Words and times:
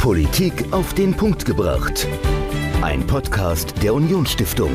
Politik 0.00 0.72
auf 0.72 0.94
den 0.94 1.14
Punkt 1.14 1.44
gebracht. 1.44 2.08
Ein 2.80 3.06
Podcast 3.06 3.74
der 3.82 3.92
Unionsstiftung. 3.92 4.70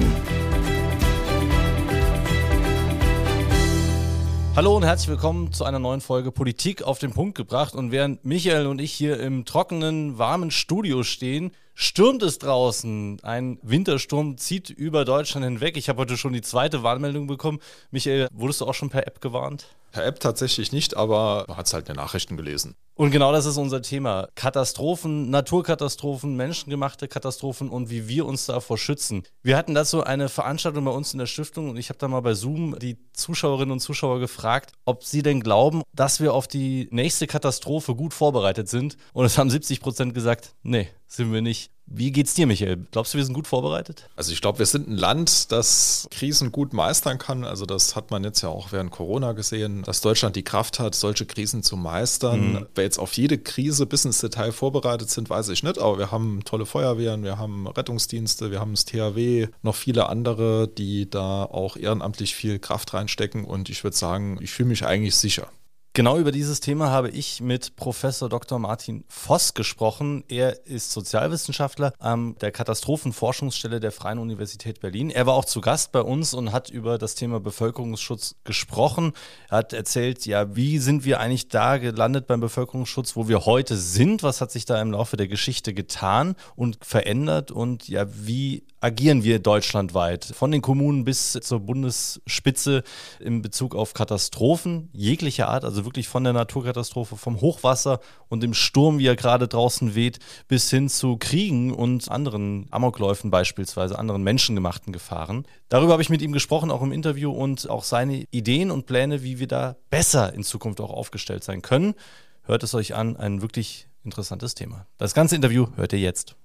Hallo 4.55 4.77
und 4.77 4.83
herzlich 4.83 5.09
willkommen 5.09 5.51
zu 5.51 5.63
einer 5.65 5.79
neuen 5.79 6.01
Folge 6.01 6.31
Politik 6.31 6.83
auf 6.83 6.99
den 6.99 7.11
Punkt 7.11 7.35
gebracht. 7.35 7.73
Und 7.73 7.91
während 7.91 8.23
Michael 8.23 8.67
und 8.67 8.79
ich 8.79 8.91
hier 8.91 9.19
im 9.19 9.45
trockenen, 9.45 10.19
warmen 10.19 10.51
Studio 10.51 11.01
stehen, 11.01 11.49
stürmt 11.75 12.23
es 12.23 12.39
draußen. 12.39 13.19
Ein 13.21 13.59
Wintersturm 13.61 14.37
zieht 14.37 14.69
über 14.69 15.05
Deutschland 15.05 15.45
hinweg. 15.45 15.77
Ich 15.77 15.89
habe 15.89 15.99
heute 15.99 16.17
schon 16.17 16.33
die 16.33 16.41
zweite 16.41 16.81
Warnmeldung 16.81 17.27
bekommen. 17.27 17.59
Michael, 17.91 18.27
wurdest 18.33 18.61
du 18.61 18.65
auch 18.65 18.73
schon 18.73 18.89
per 18.89 19.05
App 19.05 19.21
gewarnt? 19.21 19.67
Per 19.91 20.05
App 20.05 20.19
tatsächlich 20.19 20.71
nicht, 20.71 20.97
aber 20.97 21.45
man 21.47 21.57
hat 21.57 21.67
es 21.67 21.73
halt 21.73 21.87
in 21.87 21.93
den 21.93 22.01
Nachrichten 22.01 22.35
gelesen. 22.35 22.75
Und 22.95 23.11
genau 23.11 23.33
das 23.33 23.45
ist 23.45 23.57
unser 23.57 23.81
Thema. 23.81 24.29
Katastrophen, 24.35 25.29
Naturkatastrophen, 25.29 26.35
menschengemachte 26.35 27.09
Katastrophen 27.09 27.69
und 27.69 27.89
wie 27.89 28.07
wir 28.07 28.25
uns 28.25 28.45
davor 28.45 28.77
schützen. 28.77 29.23
Wir 29.41 29.57
hatten 29.57 29.73
dazu 29.73 30.03
eine 30.03 30.29
Veranstaltung 30.29 30.85
bei 30.85 30.91
uns 30.91 31.11
in 31.11 31.19
der 31.19 31.25
Stiftung 31.25 31.69
und 31.69 31.77
ich 31.77 31.89
habe 31.89 31.99
da 31.99 32.07
mal 32.07 32.21
bei 32.21 32.33
Zoom 32.33 32.77
die 32.79 32.97
Zuschauerinnen 33.11 33.71
und 33.71 33.79
Zuschauer 33.81 34.19
gefragt, 34.19 34.71
ob 34.85 35.03
sie 35.03 35.23
denn 35.23 35.41
glauben, 35.41 35.81
dass 35.93 36.21
wir 36.21 36.33
auf 36.33 36.47
die 36.47 36.87
nächste 36.91 37.27
Katastrophe 37.27 37.95
gut 37.95 38.13
vorbereitet 38.13 38.69
sind. 38.69 38.95
Und 39.11 39.25
es 39.25 39.37
haben 39.37 39.49
70 39.49 39.81
Prozent 39.81 40.13
gesagt, 40.13 40.55
nee, 40.63 40.87
sind 41.15 41.33
wir 41.33 41.41
nicht. 41.41 41.71
Wie 41.87 42.11
geht's 42.11 42.33
dir, 42.33 42.47
Michael? 42.47 42.77
Glaubst 42.89 43.13
du, 43.13 43.17
wir 43.19 43.25
sind 43.25 43.35
gut 43.35 43.45
vorbereitet? 43.45 44.09
Also 44.15 44.31
ich 44.31 44.41
glaube, 44.41 44.57
wir 44.57 44.65
sind 44.65 44.87
ein 44.87 44.97
Land, 44.97 45.51
das 45.51 46.07
Krisen 46.09 46.51
gut 46.51 46.73
meistern 46.73 47.19
kann. 47.19 47.43
Also 47.43 47.67
das 47.67 47.95
hat 47.95 48.09
man 48.09 48.23
jetzt 48.23 48.41
ja 48.41 48.49
auch 48.49 48.71
während 48.71 48.89
Corona 48.89 49.33
gesehen, 49.33 49.83
dass 49.83 50.01
Deutschland 50.01 50.35
die 50.35 50.43
Kraft 50.43 50.79
hat, 50.79 50.95
solche 50.95 51.27
Krisen 51.27 51.61
zu 51.61 51.77
meistern. 51.77 52.53
Mhm. 52.53 52.65
Wer 52.73 52.85
jetzt 52.85 52.97
auf 52.97 53.13
jede 53.13 53.37
Krise 53.37 53.85
bis 53.85 54.03
ins 54.03 54.19
Detail 54.19 54.51
vorbereitet 54.51 55.11
sind, 55.11 55.29
weiß 55.29 55.49
ich 55.49 55.61
nicht. 55.61 55.77
Aber 55.77 55.99
wir 55.99 56.09
haben 56.09 56.41
tolle 56.43 56.65
Feuerwehren, 56.65 57.23
wir 57.23 57.37
haben 57.37 57.67
Rettungsdienste, 57.67 58.49
wir 58.49 58.59
haben 58.59 58.73
das 58.73 58.85
THW, 58.85 59.47
noch 59.61 59.75
viele 59.75 60.09
andere, 60.09 60.67
die 60.67 61.07
da 61.07 61.43
auch 61.43 61.77
ehrenamtlich 61.77 62.33
viel 62.33 62.57
Kraft 62.57 62.95
reinstecken. 62.95 63.45
Und 63.45 63.69
ich 63.69 63.83
würde 63.83 63.95
sagen, 63.95 64.39
ich 64.41 64.49
fühle 64.49 64.69
mich 64.69 64.85
eigentlich 64.85 65.15
sicher. 65.15 65.47
Genau 65.95 66.17
über 66.17 66.33
dieses 66.33 66.59
Thema 66.59 66.91
habe 66.91 67.09
ich 67.09 67.39
mit 67.39 67.77
Professor 67.77 68.27
Dr. 68.27 68.59
Martin 68.59 69.05
Voss 69.07 69.53
gesprochen. 69.53 70.25
Er 70.27 70.65
ist 70.65 70.91
Sozialwissenschaftler 70.91 71.93
an 71.99 72.35
der 72.39 72.51
Katastrophenforschungsstelle 72.51 73.79
der 73.79 73.93
Freien 73.93 74.19
Universität 74.19 74.81
Berlin. 74.81 75.09
Er 75.09 75.25
war 75.25 75.35
auch 75.35 75.45
zu 75.45 75.61
Gast 75.61 75.93
bei 75.93 76.01
uns 76.01 76.33
und 76.33 76.51
hat 76.51 76.69
über 76.69 76.97
das 76.97 77.15
Thema 77.15 77.39
Bevölkerungsschutz 77.39 78.35
gesprochen. 78.43 79.13
Er 79.49 79.59
hat 79.59 79.71
erzählt, 79.71 80.25
ja, 80.25 80.53
wie 80.53 80.79
sind 80.79 81.05
wir 81.05 81.21
eigentlich 81.21 81.47
da 81.47 81.77
gelandet 81.77 82.27
beim 82.27 82.41
Bevölkerungsschutz, 82.41 83.15
wo 83.15 83.29
wir 83.29 83.45
heute 83.45 83.77
sind? 83.77 84.21
Was 84.21 84.41
hat 84.41 84.51
sich 84.51 84.65
da 84.65 84.81
im 84.81 84.91
Laufe 84.91 85.15
der 85.15 85.29
Geschichte 85.29 85.73
getan 85.73 86.35
und 86.57 86.77
verändert? 86.83 87.51
Und 87.51 87.87
ja, 87.87 88.05
wie 88.09 88.63
agieren 88.85 89.23
wir 89.23 89.39
deutschlandweit, 89.39 90.25
von 90.25 90.51
den 90.51 90.61
Kommunen 90.61 91.05
bis 91.05 91.31
zur 91.31 91.59
Bundesspitze 91.59 92.83
in 93.19 93.41
Bezug 93.41 93.73
auf 93.73 93.95
Katastrophen 93.95 94.89
jeglicher 94.93 95.47
Art, 95.49 95.65
also 95.65 95.85
wirklich 95.85 96.07
von 96.07 96.23
der 96.23 96.33
Naturkatastrophe, 96.33 97.15
vom 97.15 97.41
Hochwasser 97.41 97.99
und 98.29 98.43
dem 98.43 98.53
Sturm, 98.53 98.99
wie 98.99 99.07
er 99.07 99.15
gerade 99.15 99.47
draußen 99.47 99.95
weht, 99.95 100.19
bis 100.47 100.69
hin 100.69 100.87
zu 100.87 101.17
Kriegen 101.17 101.73
und 101.73 102.11
anderen 102.11 102.67
Amokläufen 102.69 103.31
beispielsweise, 103.31 103.97
anderen 103.97 104.21
menschengemachten 104.21 104.93
Gefahren. 104.93 105.47
Darüber 105.67 105.93
habe 105.93 106.03
ich 106.03 106.11
mit 106.11 106.21
ihm 106.21 106.31
gesprochen, 106.31 106.69
auch 106.69 106.83
im 106.83 106.91
Interview 106.91 107.31
und 107.31 107.67
auch 107.67 107.83
seine 107.83 108.25
Ideen 108.29 108.69
und 108.69 108.85
Pläne, 108.85 109.23
wie 109.23 109.39
wir 109.39 109.47
da 109.47 109.77
besser 109.89 110.31
in 110.31 110.43
Zukunft 110.43 110.79
auch 110.79 110.91
aufgestellt 110.91 111.43
sein 111.43 111.63
können. 111.63 111.95
Hört 112.43 112.61
es 112.61 112.75
euch 112.75 112.93
an, 112.93 113.17
ein 113.17 113.41
wirklich 113.41 113.87
interessantes 114.03 114.53
Thema. 114.53 114.85
Das 114.99 115.15
ganze 115.15 115.35
Interview 115.35 115.69
hört 115.75 115.91
ihr 115.93 115.99
jetzt. 115.99 116.35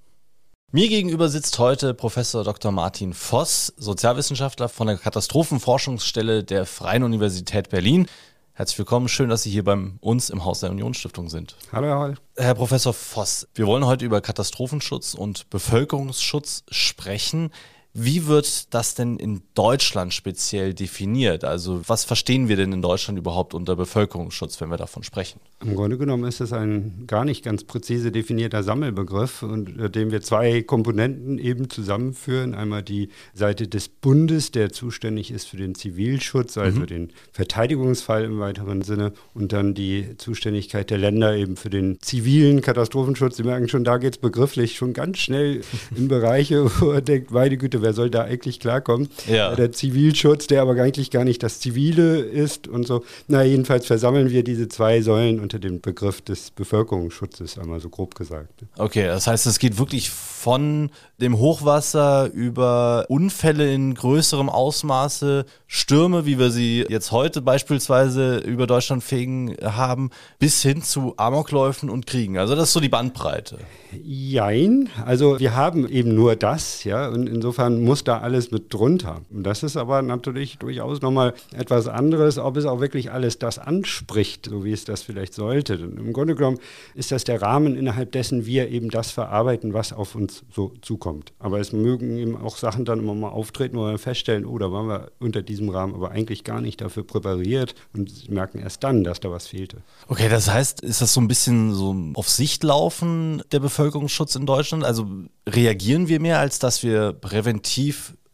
Mir 0.72 0.88
gegenüber 0.88 1.28
sitzt 1.28 1.58
heute 1.58 1.94
Professor 1.94 2.44
Dr. 2.44 2.70
Martin 2.70 3.12
Voss, 3.12 3.74
Sozialwissenschaftler 3.76 4.68
von 4.68 4.86
der 4.86 4.98
Katastrophenforschungsstelle 4.98 6.44
der 6.44 6.64
Freien 6.64 7.02
Universität 7.02 7.70
Berlin. 7.70 8.06
Herzlich 8.52 8.78
willkommen, 8.78 9.08
schön, 9.08 9.28
dass 9.30 9.42
Sie 9.42 9.50
hier 9.50 9.64
bei 9.64 9.76
uns 10.00 10.30
im 10.30 10.44
Haus 10.44 10.60
der 10.60 10.70
Unionsstiftung 10.70 11.28
sind. 11.28 11.56
Hallo, 11.72 11.88
Herr 11.88 11.98
Holl. 11.98 12.14
Herr 12.36 12.54
Professor 12.54 12.94
Voss, 12.94 13.48
wir 13.52 13.66
wollen 13.66 13.84
heute 13.84 14.04
über 14.04 14.20
Katastrophenschutz 14.20 15.14
und 15.14 15.50
Bevölkerungsschutz 15.50 16.62
sprechen. 16.70 17.50
Wie 17.92 18.26
wird 18.26 18.72
das 18.72 18.94
denn 18.94 19.16
in 19.16 19.42
Deutschland 19.54 20.14
speziell 20.14 20.74
definiert? 20.74 21.42
Also 21.44 21.82
was 21.88 22.04
verstehen 22.04 22.48
wir 22.48 22.54
denn 22.54 22.72
in 22.72 22.82
Deutschland 22.82 23.18
überhaupt 23.18 23.52
unter 23.52 23.74
Bevölkerungsschutz, 23.74 24.60
wenn 24.60 24.70
wir 24.70 24.76
davon 24.76 25.02
sprechen? 25.02 25.40
Im 25.62 25.74
Grunde 25.74 25.98
genommen 25.98 26.24
ist 26.24 26.40
es 26.40 26.52
ein 26.52 27.04
gar 27.08 27.24
nicht 27.24 27.44
ganz 27.44 27.64
präzise 27.64 28.12
definierter 28.12 28.62
Sammelbegriff, 28.62 29.42
unter 29.42 29.88
dem 29.88 30.12
wir 30.12 30.22
zwei 30.22 30.62
Komponenten 30.62 31.38
eben 31.38 31.68
zusammenführen. 31.68 32.54
Einmal 32.54 32.84
die 32.84 33.08
Seite 33.34 33.66
des 33.66 33.88
Bundes, 33.88 34.52
der 34.52 34.70
zuständig 34.70 35.32
ist 35.32 35.48
für 35.48 35.56
den 35.56 35.74
Zivilschutz, 35.74 36.58
also 36.58 36.80
mhm. 36.80 36.86
den 36.86 37.12
Verteidigungsfall 37.32 38.24
im 38.24 38.38
weiteren 38.38 38.82
Sinne, 38.82 39.12
und 39.34 39.52
dann 39.52 39.74
die 39.74 40.16
Zuständigkeit 40.16 40.90
der 40.90 40.98
Länder 40.98 41.36
eben 41.36 41.56
für 41.56 41.70
den 41.70 41.98
zivilen 42.00 42.62
Katastrophenschutz. 42.62 43.36
Sie 43.36 43.42
merken 43.42 43.68
schon, 43.68 43.82
da 43.82 43.98
geht 43.98 44.14
es 44.14 44.18
begrifflich 44.18 44.76
schon 44.76 44.92
ganz 44.92 45.18
schnell 45.18 45.62
in 45.96 46.06
Bereiche, 46.06 46.70
wo 46.80 46.92
er 46.92 47.02
denkt, 47.02 47.32
meine 47.32 47.56
Güte, 47.56 47.79
wer 47.82 47.92
soll 47.92 48.10
da 48.10 48.22
eigentlich 48.22 48.60
klarkommen? 48.60 49.08
Ja. 49.26 49.54
Der 49.54 49.72
Zivilschutz, 49.72 50.46
der 50.46 50.62
aber 50.62 50.80
eigentlich 50.80 51.10
gar 51.10 51.24
nicht 51.24 51.42
das 51.42 51.60
Zivile 51.60 52.18
ist 52.20 52.68
und 52.68 52.86
so. 52.86 53.04
Na, 53.28 53.42
jedenfalls 53.42 53.86
versammeln 53.86 54.30
wir 54.30 54.44
diese 54.44 54.68
zwei 54.68 55.02
Säulen 55.02 55.40
unter 55.40 55.58
dem 55.58 55.80
Begriff 55.80 56.20
des 56.20 56.50
Bevölkerungsschutzes, 56.50 57.58
einmal 57.58 57.80
so 57.80 57.88
grob 57.88 58.14
gesagt. 58.14 58.64
Okay, 58.78 59.06
das 59.06 59.26
heißt, 59.26 59.46
es 59.46 59.58
geht 59.58 59.78
wirklich 59.78 60.10
von 60.10 60.90
dem 61.20 61.38
Hochwasser 61.38 62.30
über 62.32 63.04
Unfälle 63.08 63.72
in 63.72 63.94
größerem 63.94 64.48
Ausmaße, 64.48 65.44
Stürme, 65.66 66.24
wie 66.26 66.38
wir 66.38 66.50
sie 66.50 66.84
jetzt 66.88 67.12
heute 67.12 67.42
beispielsweise 67.42 68.38
über 68.38 68.66
Deutschland 68.66 69.04
fegen 69.04 69.54
haben, 69.62 70.10
bis 70.38 70.62
hin 70.62 70.82
zu 70.82 71.14
Amokläufen 71.16 71.90
und 71.90 72.06
Kriegen. 72.06 72.38
Also 72.38 72.54
das 72.54 72.68
ist 72.68 72.72
so 72.72 72.80
die 72.80 72.88
Bandbreite. 72.88 73.58
Jein, 74.02 74.88
also 75.04 75.38
wir 75.38 75.54
haben 75.54 75.88
eben 75.88 76.14
nur 76.14 76.36
das, 76.36 76.84
ja, 76.84 77.08
und 77.08 77.28
insofern 77.28 77.69
muss 77.78 78.04
da 78.04 78.18
alles 78.18 78.50
mit 78.50 78.72
drunter. 78.72 79.22
Und 79.30 79.44
das 79.44 79.62
ist 79.62 79.76
aber 79.76 80.02
natürlich 80.02 80.58
durchaus 80.58 81.00
nochmal 81.00 81.34
etwas 81.52 81.86
anderes, 81.86 82.38
ob 82.38 82.56
es 82.56 82.64
auch 82.64 82.80
wirklich 82.80 83.10
alles 83.12 83.38
das 83.38 83.58
anspricht, 83.58 84.46
so 84.46 84.64
wie 84.64 84.72
es 84.72 84.84
das 84.84 85.02
vielleicht 85.02 85.34
sollte. 85.34 85.74
Und 85.74 85.98
Im 85.98 86.12
Grunde 86.12 86.34
genommen 86.34 86.58
ist 86.94 87.12
das 87.12 87.24
der 87.24 87.40
Rahmen, 87.42 87.76
innerhalb 87.76 88.12
dessen 88.12 88.46
wir 88.46 88.68
eben 88.68 88.90
das 88.90 89.10
verarbeiten, 89.10 89.74
was 89.74 89.92
auf 89.92 90.14
uns 90.14 90.42
so 90.52 90.72
zukommt. 90.82 91.32
Aber 91.38 91.60
es 91.60 91.72
mögen 91.72 92.18
eben 92.18 92.36
auch 92.36 92.56
Sachen 92.56 92.84
dann 92.84 93.00
immer 93.00 93.14
mal 93.14 93.28
auftreten, 93.28 93.76
wo 93.76 93.86
wir 93.86 93.98
feststellen, 93.98 94.44
oh, 94.44 94.58
da 94.58 94.72
waren 94.72 94.88
wir 94.88 95.12
unter 95.18 95.42
diesem 95.42 95.68
Rahmen 95.68 95.94
aber 95.94 96.10
eigentlich 96.10 96.44
gar 96.44 96.60
nicht 96.60 96.80
dafür 96.80 97.04
präpariert 97.04 97.74
und 97.94 98.30
merken 98.30 98.58
erst 98.58 98.84
dann, 98.84 99.04
dass 99.04 99.20
da 99.20 99.30
was 99.30 99.46
fehlte. 99.46 99.78
Okay, 100.08 100.28
das 100.28 100.50
heißt, 100.50 100.80
ist 100.80 101.00
das 101.00 101.12
so 101.12 101.20
ein 101.20 101.28
bisschen 101.28 101.74
so 101.74 101.94
auf 102.14 102.28
Sicht 102.28 102.64
laufen, 102.64 103.42
der 103.52 103.60
Bevölkerungsschutz 103.60 104.34
in 104.34 104.46
Deutschland? 104.46 104.84
Also 104.84 105.06
reagieren 105.48 106.08
wir 106.08 106.20
mehr, 106.20 106.38
als 106.38 106.58
dass 106.58 106.82
wir 106.82 107.12
präventiv 107.12 107.59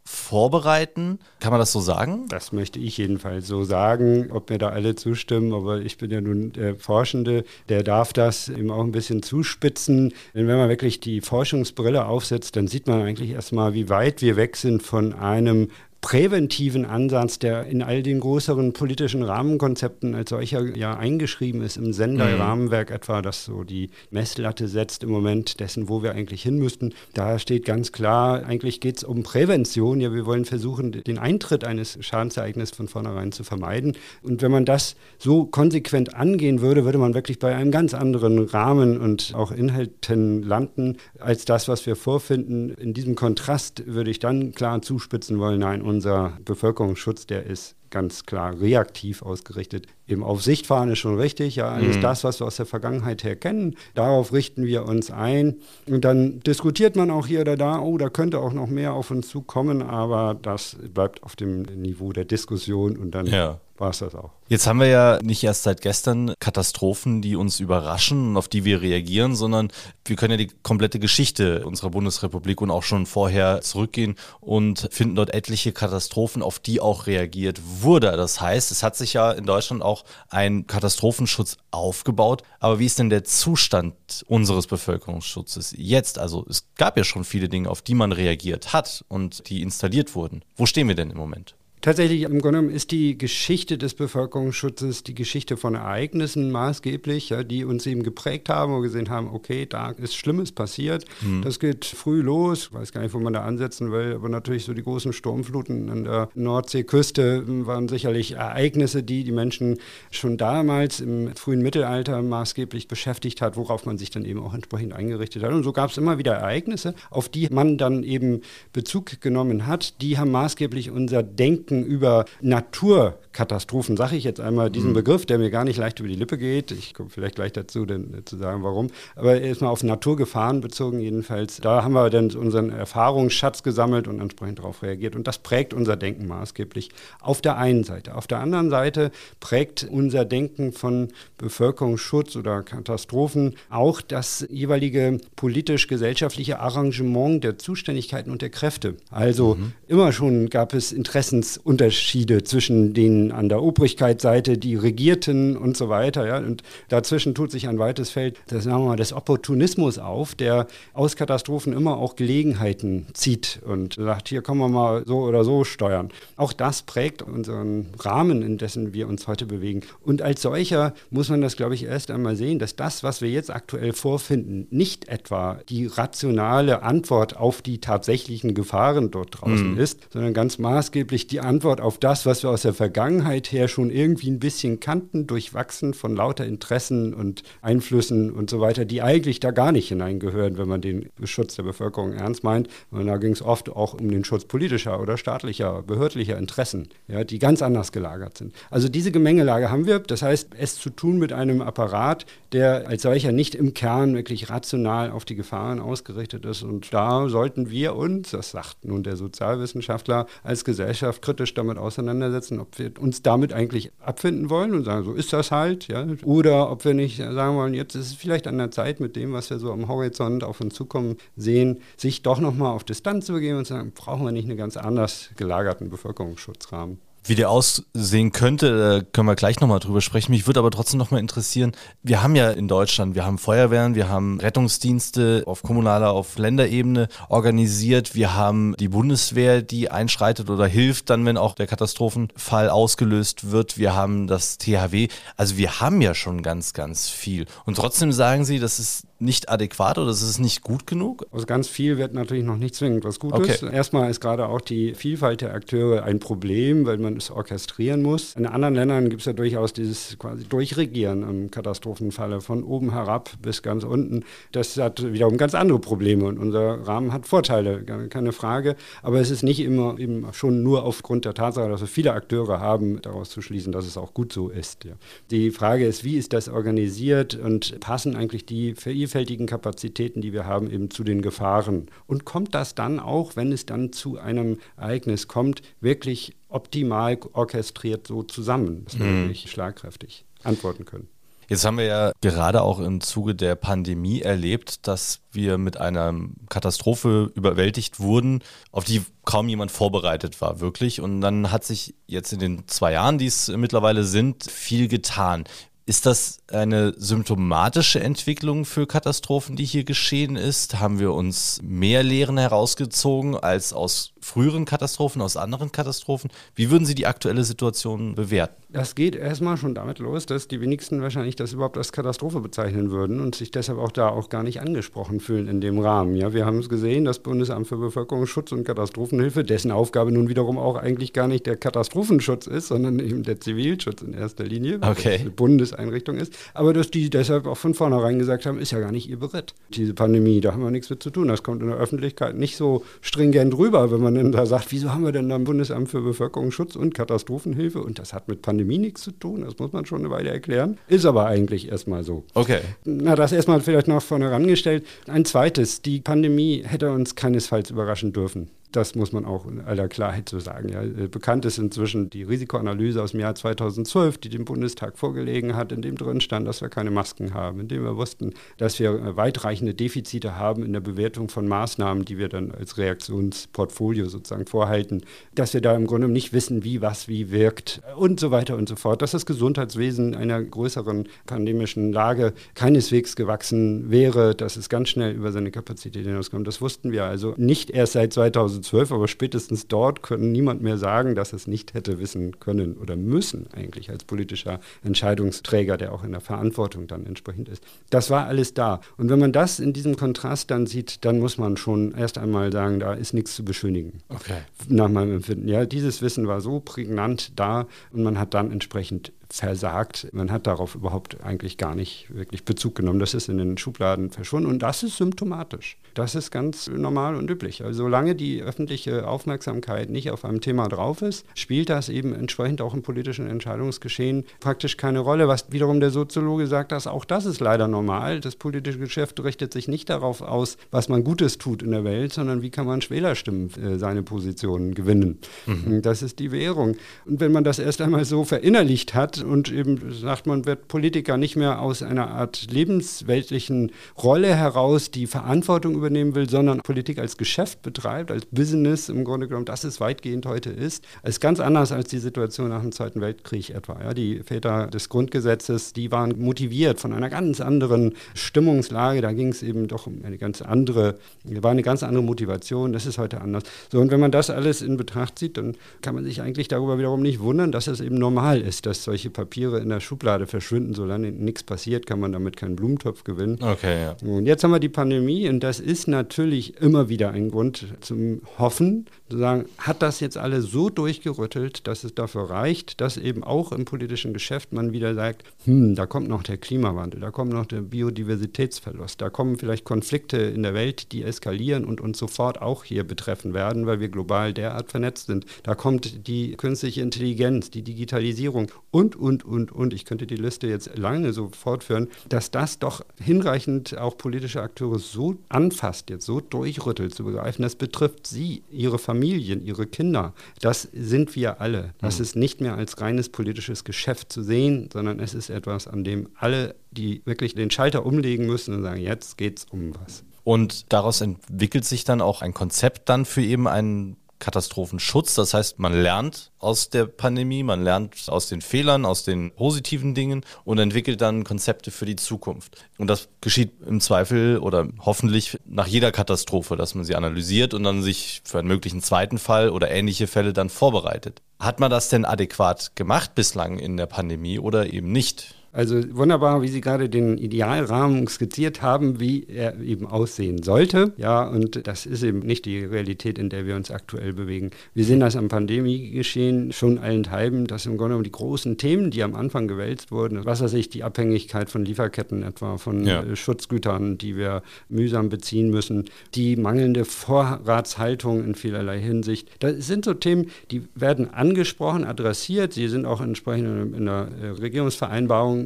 vorbereiten. 0.06 1.18
Kann 1.40 1.50
man 1.50 1.58
das 1.58 1.72
so 1.72 1.80
sagen? 1.80 2.26
Das 2.28 2.52
möchte 2.52 2.78
ich 2.78 2.96
jedenfalls 2.96 3.48
so 3.48 3.64
sagen. 3.64 4.30
Ob 4.30 4.50
mir 4.50 4.58
da 4.58 4.68
alle 4.68 4.94
zustimmen, 4.94 5.52
aber 5.52 5.80
ich 5.80 5.98
bin 5.98 6.10
ja 6.12 6.20
nun 6.20 6.52
der 6.52 6.76
Forschende, 6.76 7.44
der 7.68 7.82
darf 7.82 8.12
das 8.12 8.48
eben 8.48 8.70
auch 8.70 8.84
ein 8.84 8.92
bisschen 8.92 9.22
zuspitzen. 9.22 10.14
Denn 10.32 10.46
wenn 10.46 10.56
man 10.56 10.68
wirklich 10.68 11.00
die 11.00 11.20
Forschungsbrille 11.20 12.06
aufsetzt, 12.06 12.54
dann 12.54 12.68
sieht 12.68 12.86
man 12.86 13.02
eigentlich 13.02 13.30
erstmal, 13.30 13.74
wie 13.74 13.88
weit 13.88 14.22
wir 14.22 14.36
weg 14.36 14.56
sind 14.56 14.82
von 14.82 15.12
einem 15.12 15.70
präventiven 16.06 16.84
Ansatz, 16.84 17.40
der 17.40 17.66
in 17.66 17.82
all 17.82 18.00
den 18.00 18.20
größeren 18.20 18.72
politischen 18.72 19.24
Rahmenkonzepten 19.24 20.14
als 20.14 20.30
solcher 20.30 20.76
ja 20.76 20.96
eingeschrieben 20.96 21.62
ist, 21.62 21.76
im 21.76 21.92
Sender-Rahmenwerk 21.92 22.92
etwa, 22.92 23.22
das 23.22 23.44
so 23.44 23.64
die 23.64 23.90
Messlatte 24.12 24.68
setzt 24.68 25.02
im 25.02 25.10
Moment 25.10 25.58
dessen, 25.58 25.88
wo 25.88 26.04
wir 26.04 26.12
eigentlich 26.12 26.44
hin 26.44 26.58
müssten. 26.58 26.94
Da 27.12 27.40
steht 27.40 27.64
ganz 27.64 27.90
klar, 27.90 28.46
eigentlich 28.46 28.80
geht 28.80 28.98
es 28.98 29.02
um 29.02 29.24
Prävention. 29.24 30.00
Ja, 30.00 30.14
wir 30.14 30.26
wollen 30.26 30.44
versuchen, 30.44 30.92
den 30.92 31.18
Eintritt 31.18 31.64
eines 31.64 31.98
Schadensereignisses 32.00 32.76
von 32.76 32.86
vornherein 32.86 33.32
zu 33.32 33.42
vermeiden. 33.42 33.96
Und 34.22 34.42
wenn 34.42 34.52
man 34.52 34.64
das 34.64 34.94
so 35.18 35.44
konsequent 35.44 36.14
angehen 36.14 36.60
würde, 36.60 36.84
würde 36.84 36.98
man 36.98 37.14
wirklich 37.14 37.40
bei 37.40 37.52
einem 37.56 37.72
ganz 37.72 37.94
anderen 37.94 38.38
Rahmen 38.38 39.00
und 39.00 39.34
auch 39.34 39.50
Inhalten 39.50 40.44
landen, 40.44 40.98
als 41.18 41.46
das, 41.46 41.66
was 41.66 41.84
wir 41.84 41.96
vorfinden. 41.96 42.70
In 42.70 42.94
diesem 42.94 43.16
Kontrast 43.16 43.82
würde 43.88 44.12
ich 44.12 44.20
dann 44.20 44.52
klar 44.52 44.82
zuspitzen 44.82 45.40
wollen, 45.40 45.58
nein, 45.58 45.82
unser 45.96 46.36
Bevölkerungsschutz, 46.44 47.26
der 47.26 47.46
ist 47.46 47.74
ganz 47.90 48.24
klar 48.24 48.60
reaktiv 48.60 49.22
ausgerichtet. 49.22 49.86
Eben 50.08 50.22
auf 50.22 50.42
Sicht 50.42 50.66
fahren 50.66 50.90
ist 50.90 50.98
schon 50.98 51.18
richtig, 51.18 51.56
ja, 51.56 51.68
alles 51.68 51.96
mhm. 51.96 52.00
das, 52.00 52.24
was 52.24 52.40
wir 52.40 52.46
aus 52.46 52.56
der 52.56 52.66
Vergangenheit 52.66 53.24
her 53.24 53.36
kennen, 53.36 53.76
darauf 53.94 54.32
richten 54.32 54.64
wir 54.64 54.84
uns 54.84 55.10
ein. 55.10 55.56
Und 55.86 56.04
dann 56.04 56.40
diskutiert 56.40 56.96
man 56.96 57.10
auch 57.10 57.26
hier 57.26 57.40
oder 57.40 57.56
da, 57.56 57.80
oh, 57.80 57.98
da 57.98 58.08
könnte 58.08 58.38
auch 58.38 58.52
noch 58.52 58.68
mehr 58.68 58.92
auf 58.92 59.10
uns 59.10 59.28
zukommen, 59.28 59.82
aber 59.82 60.36
das 60.40 60.76
bleibt 60.94 61.22
auf 61.22 61.36
dem 61.36 61.62
Niveau 61.62 62.12
der 62.12 62.24
Diskussion 62.24 62.96
und 62.96 63.12
dann 63.12 63.26
ja 63.26 63.60
war 63.80 63.90
es 63.90 63.98
das 63.98 64.14
auch. 64.14 64.30
Jetzt 64.48 64.66
haben 64.66 64.78
wir 64.78 64.86
ja 64.86 65.18
nicht 65.22 65.42
erst 65.42 65.64
seit 65.64 65.80
gestern 65.80 66.34
Katastrophen, 66.38 67.20
die 67.20 67.36
uns 67.36 67.58
überraschen 67.60 68.30
und 68.30 68.36
auf 68.36 68.48
die 68.48 68.64
wir 68.64 68.80
reagieren, 68.80 69.34
sondern 69.34 69.72
wir 70.04 70.16
können 70.16 70.32
ja 70.32 70.36
die 70.36 70.50
komplette 70.62 70.98
Geschichte 70.98 71.66
unserer 71.66 71.90
Bundesrepublik 71.90 72.60
und 72.60 72.70
auch 72.70 72.84
schon 72.84 73.06
vorher 73.06 73.60
zurückgehen 73.62 74.14
und 74.40 74.88
finden 74.92 75.16
dort 75.16 75.34
etliche 75.34 75.72
Katastrophen, 75.72 76.42
auf 76.42 76.58
die 76.58 76.80
auch 76.80 77.06
reagiert 77.06 77.60
wurde. 77.82 78.12
Das 78.12 78.40
heißt, 78.40 78.70
es 78.70 78.82
hat 78.82 78.96
sich 78.96 79.12
ja 79.12 79.32
in 79.32 79.46
Deutschland 79.46 79.82
auch 79.82 80.04
ein 80.28 80.66
Katastrophenschutz 80.66 81.56
aufgebaut. 81.70 82.42
Aber 82.60 82.78
wie 82.78 82.86
ist 82.86 82.98
denn 82.98 83.10
der 83.10 83.24
Zustand 83.24 84.24
unseres 84.28 84.66
Bevölkerungsschutzes 84.66 85.74
jetzt? 85.76 86.18
Also 86.18 86.46
es 86.48 86.68
gab 86.76 86.96
ja 86.96 87.04
schon 87.04 87.24
viele 87.24 87.48
Dinge, 87.48 87.70
auf 87.70 87.82
die 87.82 87.94
man 87.94 88.12
reagiert 88.12 88.72
hat 88.72 89.04
und 89.08 89.48
die 89.48 89.62
installiert 89.62 90.14
wurden. 90.14 90.44
Wo 90.56 90.66
stehen 90.66 90.88
wir 90.88 90.94
denn 90.94 91.10
im 91.10 91.18
Moment? 91.18 91.54
Tatsächlich, 91.82 92.22
im 92.22 92.40
Grunde 92.40 92.58
genommen 92.58 92.70
ist 92.70 92.90
die 92.90 93.16
Geschichte 93.16 93.78
des 93.78 93.94
Bevölkerungsschutzes 93.94 95.04
die 95.04 95.14
Geschichte 95.14 95.56
von 95.56 95.76
Ereignissen 95.76 96.50
maßgeblich, 96.50 97.28
ja, 97.28 97.44
die 97.44 97.64
uns 97.64 97.86
eben 97.86 98.02
geprägt 98.02 98.48
haben, 98.48 98.72
wo 98.72 98.78
wir 98.78 98.82
gesehen 98.82 99.08
haben, 99.08 99.28
okay, 99.28 99.66
da 99.66 99.90
ist 99.90 100.16
Schlimmes 100.16 100.50
passiert. 100.50 101.04
Mhm. 101.20 101.42
Das 101.42 101.60
geht 101.60 101.84
früh 101.84 102.22
los, 102.22 102.70
ich 102.70 102.72
weiß 102.72 102.92
gar 102.92 103.02
nicht, 103.02 103.14
wo 103.14 103.20
man 103.20 103.34
da 103.34 103.42
ansetzen 103.42 103.92
will, 103.92 104.14
aber 104.14 104.28
natürlich 104.28 104.64
so 104.64 104.74
die 104.74 104.82
großen 104.82 105.12
Sturmfluten 105.12 105.88
an 105.88 106.04
der 106.04 106.28
Nordseeküste 106.34 107.44
waren 107.66 107.88
sicherlich 107.88 108.32
Ereignisse, 108.32 109.04
die 109.04 109.22
die 109.22 109.32
Menschen 109.32 109.78
schon 110.10 110.38
damals 110.38 110.98
im 110.98 111.36
frühen 111.36 111.62
Mittelalter 111.62 112.20
maßgeblich 112.20 112.88
beschäftigt 112.88 113.40
hat, 113.40 113.56
worauf 113.56 113.86
man 113.86 113.96
sich 113.96 114.10
dann 114.10 114.24
eben 114.24 114.42
auch 114.42 114.54
entsprechend 114.54 114.92
eingerichtet 114.92 115.44
hat. 115.44 115.52
Und 115.52 115.62
so 115.62 115.72
gab 115.72 115.90
es 115.90 115.98
immer 115.98 116.18
wieder 116.18 116.34
Ereignisse, 116.34 116.94
auf 117.10 117.28
die 117.28 117.48
man 117.50 117.78
dann 117.78 118.02
eben 118.02 118.40
Bezug 118.72 119.20
genommen 119.20 119.68
hat. 119.68 120.00
Die 120.00 120.18
haben 120.18 120.32
maßgeblich 120.32 120.90
unser 120.90 121.22
Denken 121.22 121.65
Gedanken 121.66 121.84
über 121.84 122.24
Naturkatastrophen, 122.40 123.96
sage 123.96 124.16
ich 124.16 124.24
jetzt 124.24 124.40
einmal 124.40 124.70
diesen 124.70 124.90
mhm. 124.90 124.94
Begriff, 124.94 125.26
der 125.26 125.38
mir 125.38 125.50
gar 125.50 125.64
nicht 125.64 125.78
leicht 125.78 125.98
über 125.98 126.08
die 126.08 126.14
Lippe 126.14 126.38
geht. 126.38 126.70
Ich 126.70 126.94
komme 126.94 127.10
vielleicht 127.10 127.34
gleich 127.36 127.52
dazu, 127.52 127.84
denn, 127.86 128.14
äh, 128.14 128.24
zu 128.24 128.36
sagen, 128.36 128.62
warum. 128.62 128.88
Aber 129.14 129.40
erstmal 129.40 129.70
auf 129.70 129.82
Naturgefahren 129.82 130.60
bezogen 130.60 131.00
jedenfalls. 131.00 131.60
Da 131.60 131.82
haben 131.82 131.92
wir 131.92 132.10
dann 132.10 132.30
unseren 132.30 132.70
Erfahrungsschatz 132.70 133.62
gesammelt 133.62 134.08
und 134.08 134.20
entsprechend 134.20 134.60
darauf 134.60 134.82
reagiert. 134.82 135.16
Und 135.16 135.26
das 135.26 135.38
prägt 135.38 135.74
unser 135.74 135.96
Denken 135.96 136.26
maßgeblich 136.26 136.90
auf 137.20 137.40
der 137.40 137.56
einen 137.56 137.84
Seite. 137.84 138.14
Auf 138.14 138.26
der 138.26 138.38
anderen 138.38 138.70
Seite 138.70 139.10
prägt 139.40 139.86
unser 139.90 140.24
Denken 140.24 140.72
von 140.72 141.08
Bevölkerungsschutz 141.38 142.36
oder 142.36 142.62
Katastrophen 142.62 143.56
auch 143.70 144.00
das 144.00 144.46
jeweilige 144.50 145.18
politisch-gesellschaftliche 145.36 146.60
Arrangement 146.60 147.42
der 147.42 147.58
Zuständigkeiten 147.58 148.30
und 148.30 148.42
der 148.42 148.50
Kräfte. 148.50 148.96
Also 149.10 149.54
mhm. 149.54 149.72
immer 149.88 150.12
schon 150.12 150.48
gab 150.48 150.72
es 150.72 150.92
Interessens 150.92 151.55
Unterschiede 151.58 152.44
zwischen 152.44 152.94
den 152.94 153.32
an 153.32 153.48
der 153.48 153.62
Obrigkeitsseite, 153.62 154.58
die 154.58 154.76
Regierten 154.76 155.56
und 155.56 155.76
so 155.76 155.88
weiter. 155.88 156.26
Ja. 156.26 156.38
Und 156.38 156.62
dazwischen 156.88 157.34
tut 157.34 157.50
sich 157.50 157.68
ein 157.68 157.78
weites 157.78 158.10
Feld 158.10 158.38
das, 158.48 158.64
sagen 158.64 158.82
wir 158.82 158.88
mal, 158.88 158.96
des 158.96 159.12
Opportunismus 159.12 159.98
auf, 159.98 160.34
der 160.34 160.66
aus 160.92 161.16
Katastrophen 161.16 161.72
immer 161.72 161.98
auch 161.98 162.16
Gelegenheiten 162.16 163.06
zieht 163.12 163.60
und 163.64 163.94
sagt, 163.94 164.28
hier 164.28 164.42
können 164.42 164.58
wir 164.58 164.68
mal 164.68 165.04
so 165.06 165.20
oder 165.20 165.44
so 165.44 165.64
steuern. 165.64 166.10
Auch 166.36 166.52
das 166.52 166.82
prägt 166.82 167.22
unseren 167.22 167.86
Rahmen, 167.98 168.42
in 168.42 168.58
dessen 168.58 168.94
wir 168.94 169.08
uns 169.08 169.26
heute 169.26 169.46
bewegen. 169.46 169.82
Und 170.02 170.22
als 170.22 170.42
solcher 170.42 170.94
muss 171.10 171.28
man 171.28 171.40
das, 171.40 171.56
glaube 171.56 171.74
ich, 171.74 171.84
erst 171.84 172.10
einmal 172.10 172.36
sehen, 172.36 172.58
dass 172.58 172.76
das, 172.76 173.02
was 173.02 173.20
wir 173.20 173.30
jetzt 173.30 173.50
aktuell 173.50 173.92
vorfinden, 173.92 174.66
nicht 174.70 175.08
etwa 175.08 175.60
die 175.68 175.86
rationale 175.86 176.82
Antwort 176.82 177.36
auf 177.36 177.62
die 177.62 177.80
tatsächlichen 177.80 178.54
Gefahren 178.54 179.10
dort 179.10 179.40
draußen 179.40 179.72
mhm. 179.72 179.78
ist, 179.78 180.12
sondern 180.12 180.34
ganz 180.34 180.58
maßgeblich 180.58 181.26
die 181.26 181.40
Antwort 181.46 181.80
auf 181.80 181.98
das, 181.98 182.26
was 182.26 182.42
wir 182.42 182.50
aus 182.50 182.62
der 182.62 182.74
Vergangenheit 182.74 183.52
her 183.52 183.68
schon 183.68 183.90
irgendwie 183.90 184.30
ein 184.30 184.38
bisschen 184.38 184.80
kannten, 184.80 185.26
durchwachsen 185.26 185.94
von 185.94 186.14
lauter 186.14 186.44
Interessen 186.44 187.14
und 187.14 187.42
Einflüssen 187.62 188.30
und 188.32 188.50
so 188.50 188.60
weiter, 188.60 188.84
die 188.84 189.00
eigentlich 189.00 189.40
da 189.40 189.52
gar 189.52 189.72
nicht 189.72 189.88
hineingehören, 189.88 190.58
wenn 190.58 190.68
man 190.68 190.80
den 190.80 191.08
Schutz 191.24 191.54
der 191.54 191.62
Bevölkerung 191.62 192.12
ernst 192.12 192.44
meint. 192.44 192.68
Und 192.90 193.06
da 193.06 193.16
ging 193.16 193.32
es 193.32 193.42
oft 193.42 193.70
auch 193.70 193.94
um 193.94 194.10
den 194.10 194.24
Schutz 194.24 194.44
politischer 194.44 195.00
oder 195.00 195.16
staatlicher, 195.16 195.82
behördlicher 195.82 196.36
Interessen, 196.36 196.88
ja, 197.08 197.24
die 197.24 197.38
ganz 197.38 197.62
anders 197.62 197.92
gelagert 197.92 198.36
sind. 198.36 198.54
Also 198.70 198.88
diese 198.88 199.12
Gemengelage 199.12 199.70
haben 199.70 199.86
wir. 199.86 200.00
Das 200.00 200.22
heißt, 200.22 200.50
es 200.58 200.74
zu 200.74 200.90
tun 200.90 201.18
mit 201.18 201.32
einem 201.32 201.62
Apparat, 201.62 202.26
der 202.52 202.88
als 202.88 203.02
solcher 203.02 203.32
nicht 203.32 203.54
im 203.54 203.72
Kern 203.72 204.14
wirklich 204.14 204.50
rational 204.50 205.10
auf 205.10 205.24
die 205.24 205.36
Gefahren 205.36 205.80
ausgerichtet 205.80 206.44
ist. 206.44 206.62
Und 206.62 206.92
da 206.92 207.28
sollten 207.28 207.70
wir 207.70 207.94
uns, 207.94 208.32
das 208.32 208.50
sagt 208.50 208.84
nun 208.84 209.04
der 209.04 209.16
Sozialwissenschaftler, 209.16 210.26
als 210.42 210.64
Gesellschaft 210.64 211.22
kritisch 211.22 211.35
kritisch 211.36 211.52
damit 211.54 211.76
auseinandersetzen, 211.76 212.60
ob 212.60 212.78
wir 212.78 212.92
uns 212.98 213.20
damit 213.22 213.52
eigentlich 213.52 213.92
abfinden 214.00 214.48
wollen 214.48 214.74
und 214.74 214.84
sagen, 214.84 215.04
so 215.04 215.12
ist 215.12 215.32
das 215.32 215.50
halt, 215.50 215.86
ja, 215.88 216.06
oder 216.24 216.70
ob 216.70 216.84
wir 216.84 216.94
nicht 216.94 217.18
sagen 217.18 217.56
wollen, 217.56 217.74
jetzt 217.74 217.94
ist 217.94 218.06
es 218.06 218.14
vielleicht 218.14 218.46
an 218.46 218.56
der 218.56 218.70
Zeit 218.70 219.00
mit 219.00 219.16
dem, 219.16 219.34
was 219.34 219.50
wir 219.50 219.58
so 219.58 219.70
am 219.70 219.86
Horizont 219.88 220.44
auf 220.44 220.60
uns 220.62 220.74
zukommen 220.74 221.16
sehen, 221.36 221.80
sich 221.98 222.22
doch 222.22 222.40
nochmal 222.40 222.72
auf 222.72 222.84
Distanz 222.84 223.26
zu 223.26 223.34
begeben 223.34 223.58
und 223.58 223.66
sagen, 223.66 223.92
brauchen 223.94 224.24
wir 224.24 224.32
nicht 224.32 224.48
einen 224.48 224.56
ganz 224.56 224.78
anders 224.78 225.30
gelagerten 225.36 225.90
Bevölkerungsschutzrahmen. 225.90 226.98
Wie 227.26 227.34
der 227.34 227.50
aussehen 227.50 228.32
könnte, 228.32 229.06
können 229.12 229.26
wir 229.26 229.34
gleich 229.34 229.60
nochmal 229.60 229.80
drüber 229.80 230.00
sprechen. 230.00 230.32
Mich 230.32 230.46
würde 230.46 230.60
aber 230.60 230.70
trotzdem 230.70 230.98
nochmal 230.98 231.20
interessieren, 231.20 231.72
wir 232.02 232.22
haben 232.22 232.36
ja 232.36 232.50
in 232.50 232.68
Deutschland, 232.68 233.14
wir 233.14 233.24
haben 233.24 233.38
Feuerwehren, 233.38 233.94
wir 233.94 234.08
haben 234.08 234.40
Rettungsdienste 234.40 235.42
auf 235.46 235.62
kommunaler, 235.62 236.10
auf 236.10 236.38
Länderebene 236.38 237.08
organisiert, 237.28 238.14
wir 238.14 238.34
haben 238.34 238.76
die 238.78 238.88
Bundeswehr, 238.88 239.62
die 239.62 239.90
einschreitet 239.90 240.50
oder 240.50 240.66
hilft 240.66 241.10
dann, 241.10 241.24
wenn 241.26 241.36
auch 241.36 241.54
der 241.54 241.66
Katastrophenfall 241.66 242.70
ausgelöst 242.70 243.50
wird. 243.50 243.78
Wir 243.78 243.94
haben 243.94 244.26
das 244.26 244.58
THW. 244.58 245.08
Also 245.36 245.56
wir 245.56 245.80
haben 245.80 246.00
ja 246.00 246.14
schon 246.14 246.42
ganz, 246.42 246.72
ganz 246.72 247.08
viel. 247.08 247.46
Und 247.64 247.76
trotzdem 247.76 248.12
sagen 248.12 248.44
Sie, 248.44 248.58
das 248.58 248.78
ist 248.78 249.05
nicht 249.18 249.48
adäquat 249.48 249.98
oder 249.98 250.10
ist 250.10 250.22
es 250.22 250.38
nicht 250.38 250.62
gut 250.62 250.86
genug? 250.86 251.26
Also 251.32 251.46
ganz 251.46 251.68
viel 251.68 251.96
wird 251.96 252.12
natürlich 252.12 252.44
noch 252.44 252.56
nicht 252.56 252.74
zwingend 252.74 253.04
was 253.04 253.18
Gutes. 253.18 253.62
Okay. 253.62 253.74
Erstmal 253.74 254.10
ist 254.10 254.20
gerade 254.20 254.48
auch 254.48 254.60
die 254.60 254.94
Vielfalt 254.94 255.40
der 255.40 255.54
Akteure 255.54 256.02
ein 256.02 256.18
Problem, 256.18 256.84
weil 256.84 256.98
man 256.98 257.16
es 257.16 257.30
orchestrieren 257.30 258.02
muss. 258.02 258.34
In 258.36 258.46
anderen 258.46 258.74
Ländern 258.74 259.08
gibt 259.08 259.20
es 259.20 259.26
ja 259.26 259.32
durchaus 259.32 259.72
dieses 259.72 260.18
quasi 260.18 260.44
Durchregieren 260.44 261.22
im 261.22 261.50
Katastrophenfalle 261.50 262.40
von 262.40 262.62
oben 262.62 262.92
herab 262.92 263.30
bis 263.40 263.62
ganz 263.62 263.84
unten. 263.84 264.24
Das 264.52 264.76
hat 264.76 265.02
wiederum 265.12 265.38
ganz 265.38 265.54
andere 265.54 265.78
Probleme 265.78 266.26
und 266.26 266.38
unser 266.38 266.86
Rahmen 266.86 267.12
hat 267.12 267.26
Vorteile, 267.26 267.82
keine 268.10 268.32
Frage. 268.32 268.76
Aber 269.02 269.20
es 269.20 269.30
ist 269.30 269.42
nicht 269.42 269.60
immer 269.60 269.98
eben 269.98 270.26
schon 270.32 270.62
nur 270.62 270.84
aufgrund 270.84 271.24
der 271.24 271.34
Tatsache, 271.34 271.70
dass 271.70 271.80
wir 271.80 271.88
viele 271.88 272.12
Akteure 272.12 272.60
haben, 272.60 273.00
daraus 273.00 273.30
zu 273.30 273.40
schließen, 273.40 273.72
dass 273.72 273.86
es 273.86 273.96
auch 273.96 274.12
gut 274.12 274.32
so 274.32 274.50
ist. 274.50 274.84
Ja. 274.84 274.92
Die 275.30 275.50
Frage 275.50 275.86
ist, 275.86 276.04
wie 276.04 276.16
ist 276.16 276.34
das 276.34 276.48
organisiert 276.48 277.34
und 277.34 277.80
passen 277.80 278.14
eigentlich 278.14 278.44
die 278.44 278.74
für 278.74 278.92
vielfältigen 279.06 279.46
Kapazitäten, 279.46 280.20
die 280.20 280.32
wir 280.32 280.46
haben, 280.46 280.68
eben 280.68 280.90
zu 280.90 281.04
den 281.04 281.22
Gefahren. 281.22 281.86
Und 282.08 282.24
kommt 282.24 282.54
das 282.54 282.74
dann 282.74 282.98
auch, 282.98 283.36
wenn 283.36 283.52
es 283.52 283.64
dann 283.64 283.92
zu 283.92 284.18
einem 284.18 284.58
Ereignis 284.76 285.28
kommt, 285.28 285.62
wirklich 285.80 286.34
optimal 286.48 287.18
orchestriert 287.32 288.08
so 288.08 288.24
zusammen, 288.24 288.84
dass 288.84 288.98
wir 288.98 289.06
mhm. 289.06 289.22
wirklich 289.28 289.48
schlagkräftig 289.48 290.24
antworten 290.42 290.84
können? 290.84 291.08
Jetzt 291.48 291.64
haben 291.64 291.78
wir 291.78 291.84
ja 291.84 292.12
gerade 292.20 292.62
auch 292.62 292.80
im 292.80 293.00
Zuge 293.00 293.36
der 293.36 293.54
Pandemie 293.54 294.20
erlebt, 294.20 294.88
dass 294.88 295.20
wir 295.30 295.58
mit 295.58 295.76
einer 295.76 296.12
Katastrophe 296.48 297.30
überwältigt 297.36 298.00
wurden, 298.00 298.42
auf 298.72 298.82
die 298.82 299.02
kaum 299.24 299.48
jemand 299.48 299.70
vorbereitet 299.70 300.40
war, 300.40 300.58
wirklich. 300.58 301.00
Und 301.00 301.20
dann 301.20 301.52
hat 301.52 301.62
sich 301.62 301.94
jetzt 302.08 302.32
in 302.32 302.40
den 302.40 302.66
zwei 302.66 302.94
Jahren, 302.94 303.18
die 303.18 303.26
es 303.26 303.46
mittlerweile 303.46 304.02
sind, 304.02 304.50
viel 304.50 304.88
getan. 304.88 305.44
Ist 305.88 306.04
das 306.04 306.38
eine 306.50 306.94
symptomatische 306.96 308.00
Entwicklung 308.00 308.64
für 308.64 308.88
Katastrophen, 308.88 309.54
die 309.54 309.64
hier 309.64 309.84
geschehen 309.84 310.34
ist? 310.34 310.80
Haben 310.80 310.98
wir 310.98 311.12
uns 311.12 311.60
mehr 311.62 312.02
Lehren 312.02 312.38
herausgezogen 312.38 313.36
als 313.36 313.72
aus 313.72 314.12
früheren 314.20 314.64
Katastrophen, 314.64 315.22
aus 315.22 315.36
anderen 315.36 315.70
Katastrophen? 315.70 316.32
Wie 316.56 316.70
würden 316.70 316.86
Sie 316.86 316.96
die 316.96 317.06
aktuelle 317.06 317.44
Situation 317.44 318.16
bewerten? 318.16 318.65
Das 318.76 318.94
geht 318.94 319.16
erstmal 319.16 319.56
schon 319.56 319.74
damit 319.74 320.00
los, 320.00 320.26
dass 320.26 320.48
die 320.48 320.60
wenigsten 320.60 321.00
wahrscheinlich 321.00 321.34
das 321.34 321.54
überhaupt 321.54 321.78
als 321.78 321.92
Katastrophe 321.92 322.40
bezeichnen 322.40 322.90
würden 322.90 323.20
und 323.20 323.34
sich 323.34 323.50
deshalb 323.50 323.78
auch 323.78 323.90
da 323.90 324.10
auch 324.10 324.28
gar 324.28 324.42
nicht 324.42 324.60
angesprochen 324.60 325.18
fühlen 325.18 325.48
in 325.48 325.62
dem 325.62 325.78
Rahmen. 325.78 326.14
Ja, 326.14 326.34
wir 326.34 326.44
haben 326.44 326.58
es 326.58 326.68
gesehen, 326.68 327.06
das 327.06 327.20
Bundesamt 327.20 327.68
für 327.68 327.78
Bevölkerungsschutz 327.78 328.52
und 328.52 328.64
Katastrophenhilfe, 328.64 329.44
dessen 329.44 329.70
Aufgabe 329.70 330.12
nun 330.12 330.28
wiederum 330.28 330.58
auch 330.58 330.76
eigentlich 330.76 331.14
gar 331.14 331.26
nicht 331.26 331.46
der 331.46 331.56
Katastrophenschutz 331.56 332.46
ist, 332.46 332.68
sondern 332.68 332.98
eben 332.98 333.22
der 333.22 333.40
Zivilschutz 333.40 334.02
in 334.02 334.12
erster 334.12 334.44
Linie, 334.44 334.82
weil 334.82 334.90
okay. 334.90 335.12
das 335.12 335.20
eine 335.22 335.30
Bundeseinrichtung 335.30 336.18
ist. 336.18 336.34
Aber 336.52 336.74
dass 336.74 336.90
die 336.90 337.08
deshalb 337.08 337.46
auch 337.46 337.56
von 337.56 337.72
vornherein 337.72 338.18
gesagt 338.18 338.44
haben, 338.44 338.58
ist 338.58 338.72
ja 338.72 338.80
gar 338.80 338.92
nicht 338.92 339.08
ihr 339.08 339.18
Beritt. 339.18 339.54
Diese 339.70 339.94
Pandemie, 339.94 340.42
da 340.42 340.52
haben 340.52 340.62
wir 340.62 340.70
nichts 340.70 340.90
mit 340.90 341.02
zu 341.02 341.08
tun. 341.08 341.28
Das 341.28 341.42
kommt 341.42 341.62
in 341.62 341.68
der 341.68 341.78
Öffentlichkeit 341.78 342.36
nicht 342.36 342.58
so 342.58 342.84
stringent 343.00 343.56
rüber, 343.56 343.90
wenn 343.90 344.02
man 344.02 344.16
dann 344.16 344.32
da 344.32 344.44
sagt, 344.44 344.70
wieso 344.70 344.92
haben 344.92 345.06
wir 345.06 345.12
denn 345.12 345.30
da 345.30 345.36
ein 345.36 345.44
Bundesamt 345.44 345.88
für 345.88 346.02
Bevölkerungsschutz 346.02 346.76
und 346.76 346.92
Katastrophenhilfe 346.92 347.80
und 347.80 347.98
das 347.98 348.12
hat 348.12 348.28
mit 348.28 348.42
Pandemie 348.42 348.65
nichts 348.66 349.02
zu 349.02 349.12
tun. 349.12 349.42
Das 349.42 349.58
muss 349.58 349.72
man 349.72 349.86
schon 349.86 350.00
eine 350.00 350.10
Weile 350.10 350.30
erklären. 350.30 350.78
Ist 350.88 351.06
aber 351.06 351.26
eigentlich 351.26 351.70
erstmal 351.70 352.04
so. 352.04 352.24
Okay. 352.34 352.60
Na, 352.84 353.14
das 353.16 353.32
erstmal 353.32 353.60
vielleicht 353.60 353.88
noch 353.88 354.02
vorne 354.02 354.26
herangestellt. 354.26 354.86
Ein 355.06 355.24
zweites, 355.24 355.82
die 355.82 356.00
Pandemie 356.00 356.62
hätte 356.64 356.90
uns 356.90 357.14
keinesfalls 357.14 357.70
überraschen 357.70 358.12
dürfen. 358.12 358.50
Das 358.76 358.94
muss 358.94 359.10
man 359.10 359.24
auch 359.24 359.46
in 359.46 359.62
aller 359.62 359.88
Klarheit 359.88 360.28
so 360.28 360.38
sagen. 360.38 360.68
Ja. 360.68 360.82
Äh, 360.82 361.08
bekannt 361.08 361.46
ist 361.46 361.56
inzwischen 361.56 362.10
die 362.10 362.24
Risikoanalyse 362.24 363.02
aus 363.02 363.12
dem 363.12 363.20
Jahr 363.20 363.34
2012, 363.34 364.18
die 364.18 364.28
dem 364.28 364.44
Bundestag 364.44 364.98
vorgelegen 364.98 365.56
hat, 365.56 365.72
in 365.72 365.80
dem 365.80 365.96
drin 365.96 366.20
stand, 366.20 366.46
dass 366.46 366.60
wir 366.60 366.68
keine 366.68 366.90
Masken 366.90 367.32
haben, 367.32 367.60
in 367.60 367.68
dem 367.68 367.84
wir 367.84 367.96
wussten, 367.96 368.34
dass 368.58 368.78
wir 368.78 368.90
äh, 368.90 369.16
weitreichende 369.16 369.72
Defizite 369.72 370.36
haben 370.36 370.62
in 370.62 370.74
der 370.74 370.80
Bewertung 370.80 371.30
von 371.30 371.48
Maßnahmen, 371.48 372.04
die 372.04 372.18
wir 372.18 372.28
dann 372.28 372.50
als 372.50 372.76
Reaktionsportfolio 372.76 374.10
sozusagen 374.10 374.44
vorhalten, 374.44 375.00
dass 375.34 375.54
wir 375.54 375.62
da 375.62 375.74
im 375.74 375.86
Grunde 375.86 376.08
nicht 376.08 376.34
wissen, 376.34 376.62
wie 376.62 376.82
was 376.82 377.08
wie 377.08 377.30
wirkt 377.30 377.80
und 377.96 378.20
so 378.20 378.30
weiter 378.30 378.58
und 378.58 378.68
so 378.68 378.76
fort, 378.76 379.00
dass 379.00 379.12
das 379.12 379.24
Gesundheitswesen 379.24 380.14
einer 380.14 380.42
größeren 380.42 381.08
pandemischen 381.24 381.94
Lage 381.94 382.34
keineswegs 382.54 383.16
gewachsen 383.16 383.90
wäre, 383.90 384.34
dass 384.34 384.56
es 384.56 384.68
ganz 384.68 384.90
schnell 384.90 385.14
über 385.14 385.32
seine 385.32 385.50
Kapazität 385.50 386.04
hinauskommt. 386.04 386.46
Das 386.46 386.60
wussten 386.60 386.92
wir 386.92 387.04
also 387.04 387.32
nicht 387.38 387.70
erst 387.70 387.94
seit 387.94 388.12
2012. 388.12 388.65
2012, 388.66 388.92
aber 388.92 389.08
spätestens 389.08 389.68
dort 389.68 390.02
können 390.02 390.32
niemand 390.32 390.62
mehr 390.62 390.78
sagen, 390.78 391.14
dass 391.14 391.32
es 391.32 391.46
nicht 391.46 391.74
hätte 391.74 391.98
wissen 391.98 392.38
können 392.40 392.76
oder 392.76 392.96
müssen 392.96 393.48
eigentlich 393.52 393.90
als 393.90 394.04
politischer 394.04 394.60
Entscheidungsträger, 394.82 395.76
der 395.76 395.92
auch 395.92 396.04
in 396.04 396.12
der 396.12 396.20
Verantwortung 396.20 396.86
dann 396.86 397.06
entsprechend 397.06 397.48
ist. 397.48 397.62
Das 397.90 398.10
war 398.10 398.26
alles 398.26 398.54
da. 398.54 398.80
Und 398.96 399.10
wenn 399.10 399.18
man 399.18 399.32
das 399.32 399.60
in 399.60 399.72
diesem 399.72 399.96
Kontrast 399.96 400.50
dann 400.50 400.66
sieht, 400.66 401.04
dann 401.04 401.18
muss 401.18 401.38
man 401.38 401.56
schon 401.56 401.92
erst 401.92 402.18
einmal 402.18 402.52
sagen, 402.52 402.80
da 402.80 402.94
ist 402.94 403.14
nichts 403.14 403.34
zu 403.34 403.44
beschönigen. 403.44 404.00
Okay. 404.08 404.38
Nach 404.68 404.88
meinem 404.88 405.14
Empfinden. 405.16 405.48
Ja, 405.48 405.66
dieses 405.66 406.02
Wissen 406.02 406.26
war 406.26 406.40
so 406.40 406.60
prägnant 406.60 407.32
da 407.36 407.66
und 407.92 408.02
man 408.02 408.18
hat 408.18 408.34
dann 408.34 408.50
entsprechend 408.50 409.12
versagt. 409.30 410.08
Man 410.12 410.30
hat 410.30 410.46
darauf 410.46 410.74
überhaupt 410.74 411.22
eigentlich 411.22 411.58
gar 411.58 411.74
nicht 411.74 412.14
wirklich 412.14 412.44
Bezug 412.44 412.74
genommen. 412.74 413.00
Das 413.00 413.14
ist 413.14 413.28
in 413.28 413.38
den 413.38 413.58
Schubladen 413.58 414.10
verschwunden 414.10 414.48
und 414.48 414.60
das 414.60 414.82
ist 414.82 414.96
symptomatisch. 414.96 415.76
Das 415.94 416.14
ist 416.14 416.30
ganz 416.30 416.68
normal 416.68 417.16
und 417.16 417.30
üblich. 417.30 417.64
Also 417.64 417.84
solange 417.84 418.14
die 418.14 418.42
öffentliche 418.42 419.08
Aufmerksamkeit 419.08 419.90
nicht 419.90 420.10
auf 420.10 420.24
einem 420.24 420.40
Thema 420.40 420.68
drauf 420.68 421.02
ist, 421.02 421.24
spielt 421.34 421.70
das 421.70 421.88
eben 421.88 422.14
entsprechend 422.14 422.60
auch 422.60 422.74
im 422.74 422.82
politischen 422.82 423.28
Entscheidungsgeschehen 423.28 424.24
praktisch 424.40 424.76
keine 424.76 425.00
Rolle. 425.00 425.26
Was 425.28 425.50
wiederum 425.50 425.80
der 425.80 425.90
Soziologe 425.90 426.46
sagt, 426.46 426.72
dass 426.72 426.86
auch 426.86 427.04
das 427.04 427.24
ist 427.24 427.40
leider 427.40 427.66
normal. 427.66 428.20
Das 428.20 428.36
politische 428.36 428.78
Geschäft 428.78 429.22
richtet 429.22 429.52
sich 429.52 429.68
nicht 429.68 429.88
darauf 429.88 430.20
aus, 430.20 430.58
was 430.70 430.88
man 430.88 431.02
Gutes 431.02 431.38
tut 431.38 431.62
in 431.62 431.70
der 431.70 431.84
Welt, 431.84 432.12
sondern 432.12 432.42
wie 432.42 432.50
kann 432.50 432.66
man 432.66 432.76
Wählerstimmen 432.90 433.50
äh, 433.62 433.78
seine 433.78 434.02
Positionen 434.02 434.74
gewinnen. 434.74 435.18
Mhm. 435.46 435.82
Das 435.82 436.02
ist 436.02 436.18
die 436.18 436.30
Währung. 436.30 436.76
Und 437.04 437.20
wenn 437.20 437.32
man 437.32 437.42
das 437.42 437.58
erst 437.58 437.80
einmal 437.80 438.04
so 438.04 438.24
verinnerlicht 438.24 438.94
hat, 438.94 439.15
und 439.22 439.52
eben 439.52 439.92
sagt 439.92 440.26
man, 440.26 440.46
wird 440.46 440.68
Politiker 440.68 441.16
nicht 441.16 441.36
mehr 441.36 441.60
aus 441.60 441.82
einer 441.82 442.08
Art 442.10 442.46
lebensweltlichen 442.50 443.72
Rolle 444.02 444.34
heraus 444.34 444.90
die 444.90 445.06
Verantwortung 445.06 445.74
übernehmen 445.74 446.14
will, 446.14 446.28
sondern 446.28 446.60
Politik 446.60 446.98
als 446.98 447.16
Geschäft 447.16 447.62
betreibt, 447.62 448.10
als 448.10 448.26
Business 448.26 448.88
im 448.88 449.04
Grunde 449.04 449.28
genommen, 449.28 449.46
das 449.46 449.64
es 449.64 449.80
weitgehend 449.80 450.26
heute 450.26 450.50
ist. 450.50 450.84
Ist 451.02 451.20
ganz 451.20 451.40
anders 451.40 451.72
als 451.72 451.88
die 451.88 451.98
Situation 451.98 452.48
nach 452.48 452.62
dem 452.62 452.72
Zweiten 452.72 453.00
Weltkrieg 453.00 453.50
etwa. 453.50 453.80
Ja, 453.82 453.94
die 453.94 454.20
Väter 454.24 454.66
des 454.66 454.88
Grundgesetzes, 454.88 455.72
die 455.72 455.90
waren 455.92 456.14
motiviert 456.18 456.80
von 456.80 456.92
einer 456.92 457.10
ganz 457.10 457.40
anderen 457.40 457.94
Stimmungslage. 458.14 459.00
Da 459.00 459.12
ging 459.12 459.28
es 459.28 459.42
eben 459.42 459.68
doch 459.68 459.86
um 459.86 460.02
eine 460.04 460.18
ganz 460.18 460.42
andere, 460.42 460.98
war 461.24 461.50
eine 461.50 461.62
ganz 461.62 461.82
andere 461.82 462.02
Motivation. 462.02 462.72
Das 462.72 462.86
ist 462.86 462.98
heute 462.98 463.20
anders. 463.20 463.44
So, 463.70 463.80
und 463.80 463.90
wenn 463.90 464.00
man 464.00 464.10
das 464.10 464.30
alles 464.30 464.62
in 464.62 464.76
Betracht 464.76 465.18
zieht, 465.18 465.36
dann 465.36 465.56
kann 465.82 465.94
man 465.94 466.04
sich 466.04 466.20
eigentlich 466.20 466.48
darüber 466.48 466.78
wiederum 466.78 467.02
nicht 467.02 467.20
wundern, 467.20 467.52
dass 467.52 467.66
es 467.66 467.80
eben 467.80 467.98
normal 467.98 468.40
ist, 468.40 468.66
dass 468.66 468.84
solche 468.84 469.05
solche 469.06 469.10
Papiere 469.10 469.60
in 469.60 469.68
der 469.68 469.80
Schublade 469.80 470.26
verschwinden, 470.26 470.74
solange 470.74 471.12
nichts 471.12 471.42
passiert, 471.42 471.86
kann 471.86 472.00
man 472.00 472.12
damit 472.12 472.36
keinen 472.36 472.56
Blumentopf 472.56 473.04
gewinnen. 473.04 473.38
Okay, 473.40 473.82
ja. 473.82 473.96
Und 474.06 474.26
jetzt 474.26 474.42
haben 474.42 474.50
wir 474.50 474.60
die 474.60 474.68
Pandemie 474.68 475.28
und 475.28 475.40
das 475.40 475.60
ist 475.60 475.88
natürlich 475.88 476.60
immer 476.60 476.88
wieder 476.88 477.10
ein 477.10 477.30
Grund 477.30 477.66
zum 477.80 478.22
Hoffen, 478.38 478.86
zu 479.08 479.18
sagen, 479.18 479.46
hat 479.58 479.82
das 479.82 480.00
jetzt 480.00 480.18
alles 480.18 480.46
so 480.46 480.70
durchgerüttelt, 480.70 481.66
dass 481.66 481.84
es 481.84 481.94
dafür 481.94 482.30
reicht, 482.30 482.80
dass 482.80 482.96
eben 482.96 483.22
auch 483.22 483.52
im 483.52 483.64
politischen 483.64 484.12
Geschäft 484.12 484.52
man 484.52 484.72
wieder 484.72 484.94
sagt, 484.94 485.24
hm, 485.44 485.74
da 485.74 485.86
kommt 485.86 486.08
noch 486.08 486.22
der 486.22 486.38
Klimawandel, 486.38 487.00
da 487.00 487.10
kommt 487.10 487.32
noch 487.32 487.46
der 487.46 487.60
Biodiversitätsverlust, 487.60 489.00
da 489.00 489.10
kommen 489.10 489.36
vielleicht 489.36 489.64
Konflikte 489.64 490.16
in 490.16 490.42
der 490.42 490.54
Welt, 490.54 490.92
die 490.92 491.02
eskalieren 491.02 491.64
und 491.64 491.80
uns 491.80 491.98
sofort 491.98 492.42
auch 492.42 492.64
hier 492.64 492.84
betreffen 492.84 493.34
werden, 493.34 493.66
weil 493.66 493.80
wir 493.80 493.88
global 493.88 494.32
derart 494.32 494.70
vernetzt 494.70 495.06
sind. 495.06 495.26
Da 495.42 495.54
kommt 495.54 496.08
die 496.08 496.36
künstliche 496.36 496.80
Intelligenz, 496.82 497.50
die 497.50 497.62
Digitalisierung 497.62 498.50
und 498.70 498.95
und, 498.96 499.24
und, 499.24 499.52
und, 499.52 499.72
ich 499.74 499.84
könnte 499.84 500.06
die 500.06 500.16
Liste 500.16 500.46
jetzt 500.46 500.76
lange 500.76 501.12
so 501.12 501.28
fortführen, 501.28 501.88
dass 502.08 502.30
das 502.30 502.58
doch 502.58 502.84
hinreichend 503.00 503.78
auch 503.78 503.96
politische 503.96 504.42
Akteure 504.42 504.78
so 504.78 505.16
anfasst, 505.28 505.90
jetzt 505.90 506.06
so 506.06 506.20
durchrüttelt, 506.20 506.94
zu 506.94 507.04
begreifen, 507.04 507.42
das 507.42 507.56
betrifft 507.56 508.06
sie, 508.06 508.42
ihre 508.50 508.78
Familien, 508.78 509.44
ihre 509.44 509.66
Kinder. 509.66 510.14
Das 510.40 510.68
sind 510.72 511.14
wir 511.16 511.40
alle. 511.40 511.74
Das 511.80 511.98
mhm. 511.98 512.02
ist 512.02 512.16
nicht 512.16 512.40
mehr 512.40 512.56
als 512.56 512.80
reines 512.80 513.08
politisches 513.08 513.64
Geschäft 513.64 514.12
zu 514.12 514.22
sehen, 514.22 514.68
sondern 514.72 515.00
es 515.00 515.14
ist 515.14 515.30
etwas, 515.30 515.66
an 515.68 515.84
dem 515.84 516.08
alle, 516.16 516.54
die 516.70 517.02
wirklich 517.04 517.34
den 517.34 517.50
Schalter 517.50 517.86
umlegen 517.86 518.26
müssen 518.26 518.54
und 518.54 518.62
sagen, 518.62 518.80
jetzt 518.80 519.18
geht's 519.18 519.46
um 519.50 519.72
was. 519.74 520.04
Und 520.24 520.72
daraus 520.72 521.00
entwickelt 521.02 521.64
sich 521.64 521.84
dann 521.84 522.00
auch 522.00 522.20
ein 522.20 522.34
Konzept 522.34 522.88
dann 522.88 523.04
für 523.04 523.22
eben 523.22 523.46
einen 523.46 523.96
Katastrophenschutz. 524.18 525.14
Das 525.14 525.34
heißt, 525.34 525.58
man 525.58 525.72
lernt 525.72 526.32
aus 526.38 526.70
der 526.70 526.86
Pandemie, 526.86 527.42
man 527.42 527.62
lernt 527.62 528.08
aus 528.08 528.28
den 528.28 528.40
Fehlern, 528.40 528.84
aus 528.84 529.04
den 529.04 529.32
positiven 529.32 529.94
Dingen 529.94 530.24
und 530.44 530.58
entwickelt 530.58 531.00
dann 531.00 531.24
Konzepte 531.24 531.70
für 531.70 531.86
die 531.86 531.96
Zukunft. 531.96 532.56
Und 532.78 532.88
das 532.88 533.08
geschieht 533.20 533.52
im 533.66 533.80
Zweifel 533.80 534.38
oder 534.38 534.68
hoffentlich 534.80 535.38
nach 535.44 535.66
jeder 535.66 535.92
Katastrophe, 535.92 536.56
dass 536.56 536.74
man 536.74 536.84
sie 536.84 536.96
analysiert 536.96 537.54
und 537.54 537.64
dann 537.64 537.82
sich 537.82 538.22
für 538.24 538.38
einen 538.38 538.48
möglichen 538.48 538.82
zweiten 538.82 539.18
Fall 539.18 539.50
oder 539.50 539.70
ähnliche 539.70 540.06
Fälle 540.06 540.32
dann 540.32 540.50
vorbereitet. 540.50 541.22
Hat 541.38 541.60
man 541.60 541.70
das 541.70 541.88
denn 541.90 542.04
adäquat 542.04 542.74
gemacht 542.76 543.14
bislang 543.14 543.58
in 543.58 543.76
der 543.76 543.86
Pandemie 543.86 544.38
oder 544.38 544.72
eben 544.72 544.90
nicht? 544.90 545.35
Also 545.56 545.80
wunderbar, 545.96 546.42
wie 546.42 546.48
Sie 546.48 546.60
gerade 546.60 546.90
den 546.90 547.16
Idealrahmen 547.16 548.06
skizziert 548.08 548.60
haben, 548.60 549.00
wie 549.00 549.24
er 549.26 549.58
eben 549.58 549.86
aussehen 549.86 550.42
sollte. 550.42 550.92
Ja, 550.98 551.26
und 551.26 551.66
das 551.66 551.86
ist 551.86 552.02
eben 552.02 552.18
nicht 552.18 552.44
die 552.44 552.58
Realität, 552.58 553.18
in 553.18 553.30
der 553.30 553.46
wir 553.46 553.56
uns 553.56 553.70
aktuell 553.70 554.12
bewegen. 554.12 554.50
Wir 554.74 554.84
sehen 554.84 555.00
das 555.00 555.16
am 555.16 555.28
Pandemiegeschehen 555.28 556.52
schon 556.52 556.76
allenthalben, 556.76 557.46
dass 557.46 557.64
im 557.64 557.78
Grunde 557.78 557.92
genommen 557.92 558.04
die 558.04 558.12
großen 558.12 558.58
Themen, 558.58 558.90
die 558.90 559.02
am 559.02 559.14
Anfang 559.14 559.48
gewälzt 559.48 559.90
wurden, 559.90 560.26
was 560.26 560.42
weiß 560.42 560.52
ich, 560.52 560.68
die 560.68 560.84
Abhängigkeit 560.84 561.48
von 561.48 561.64
Lieferketten 561.64 562.22
etwa, 562.22 562.58
von 562.58 562.84
ja. 562.84 563.16
Schutzgütern, 563.16 563.96
die 563.96 564.14
wir 564.14 564.42
mühsam 564.68 565.08
beziehen 565.08 565.48
müssen, 565.48 565.86
die 566.14 566.36
mangelnde 566.36 566.84
Vorratshaltung 566.84 568.22
in 568.22 568.34
vielerlei 568.34 568.78
Hinsicht. 568.78 569.30
Das 569.38 569.66
sind 569.66 569.86
so 569.86 569.94
Themen, 569.94 570.26
die 570.50 570.64
werden 570.74 571.14
angesprochen, 571.14 571.84
adressiert. 571.84 572.52
Sie 572.52 572.68
sind 572.68 572.84
auch 572.84 573.00
entsprechend 573.00 573.74
in 573.74 573.86
der 573.86 574.08
äh, 574.22 574.42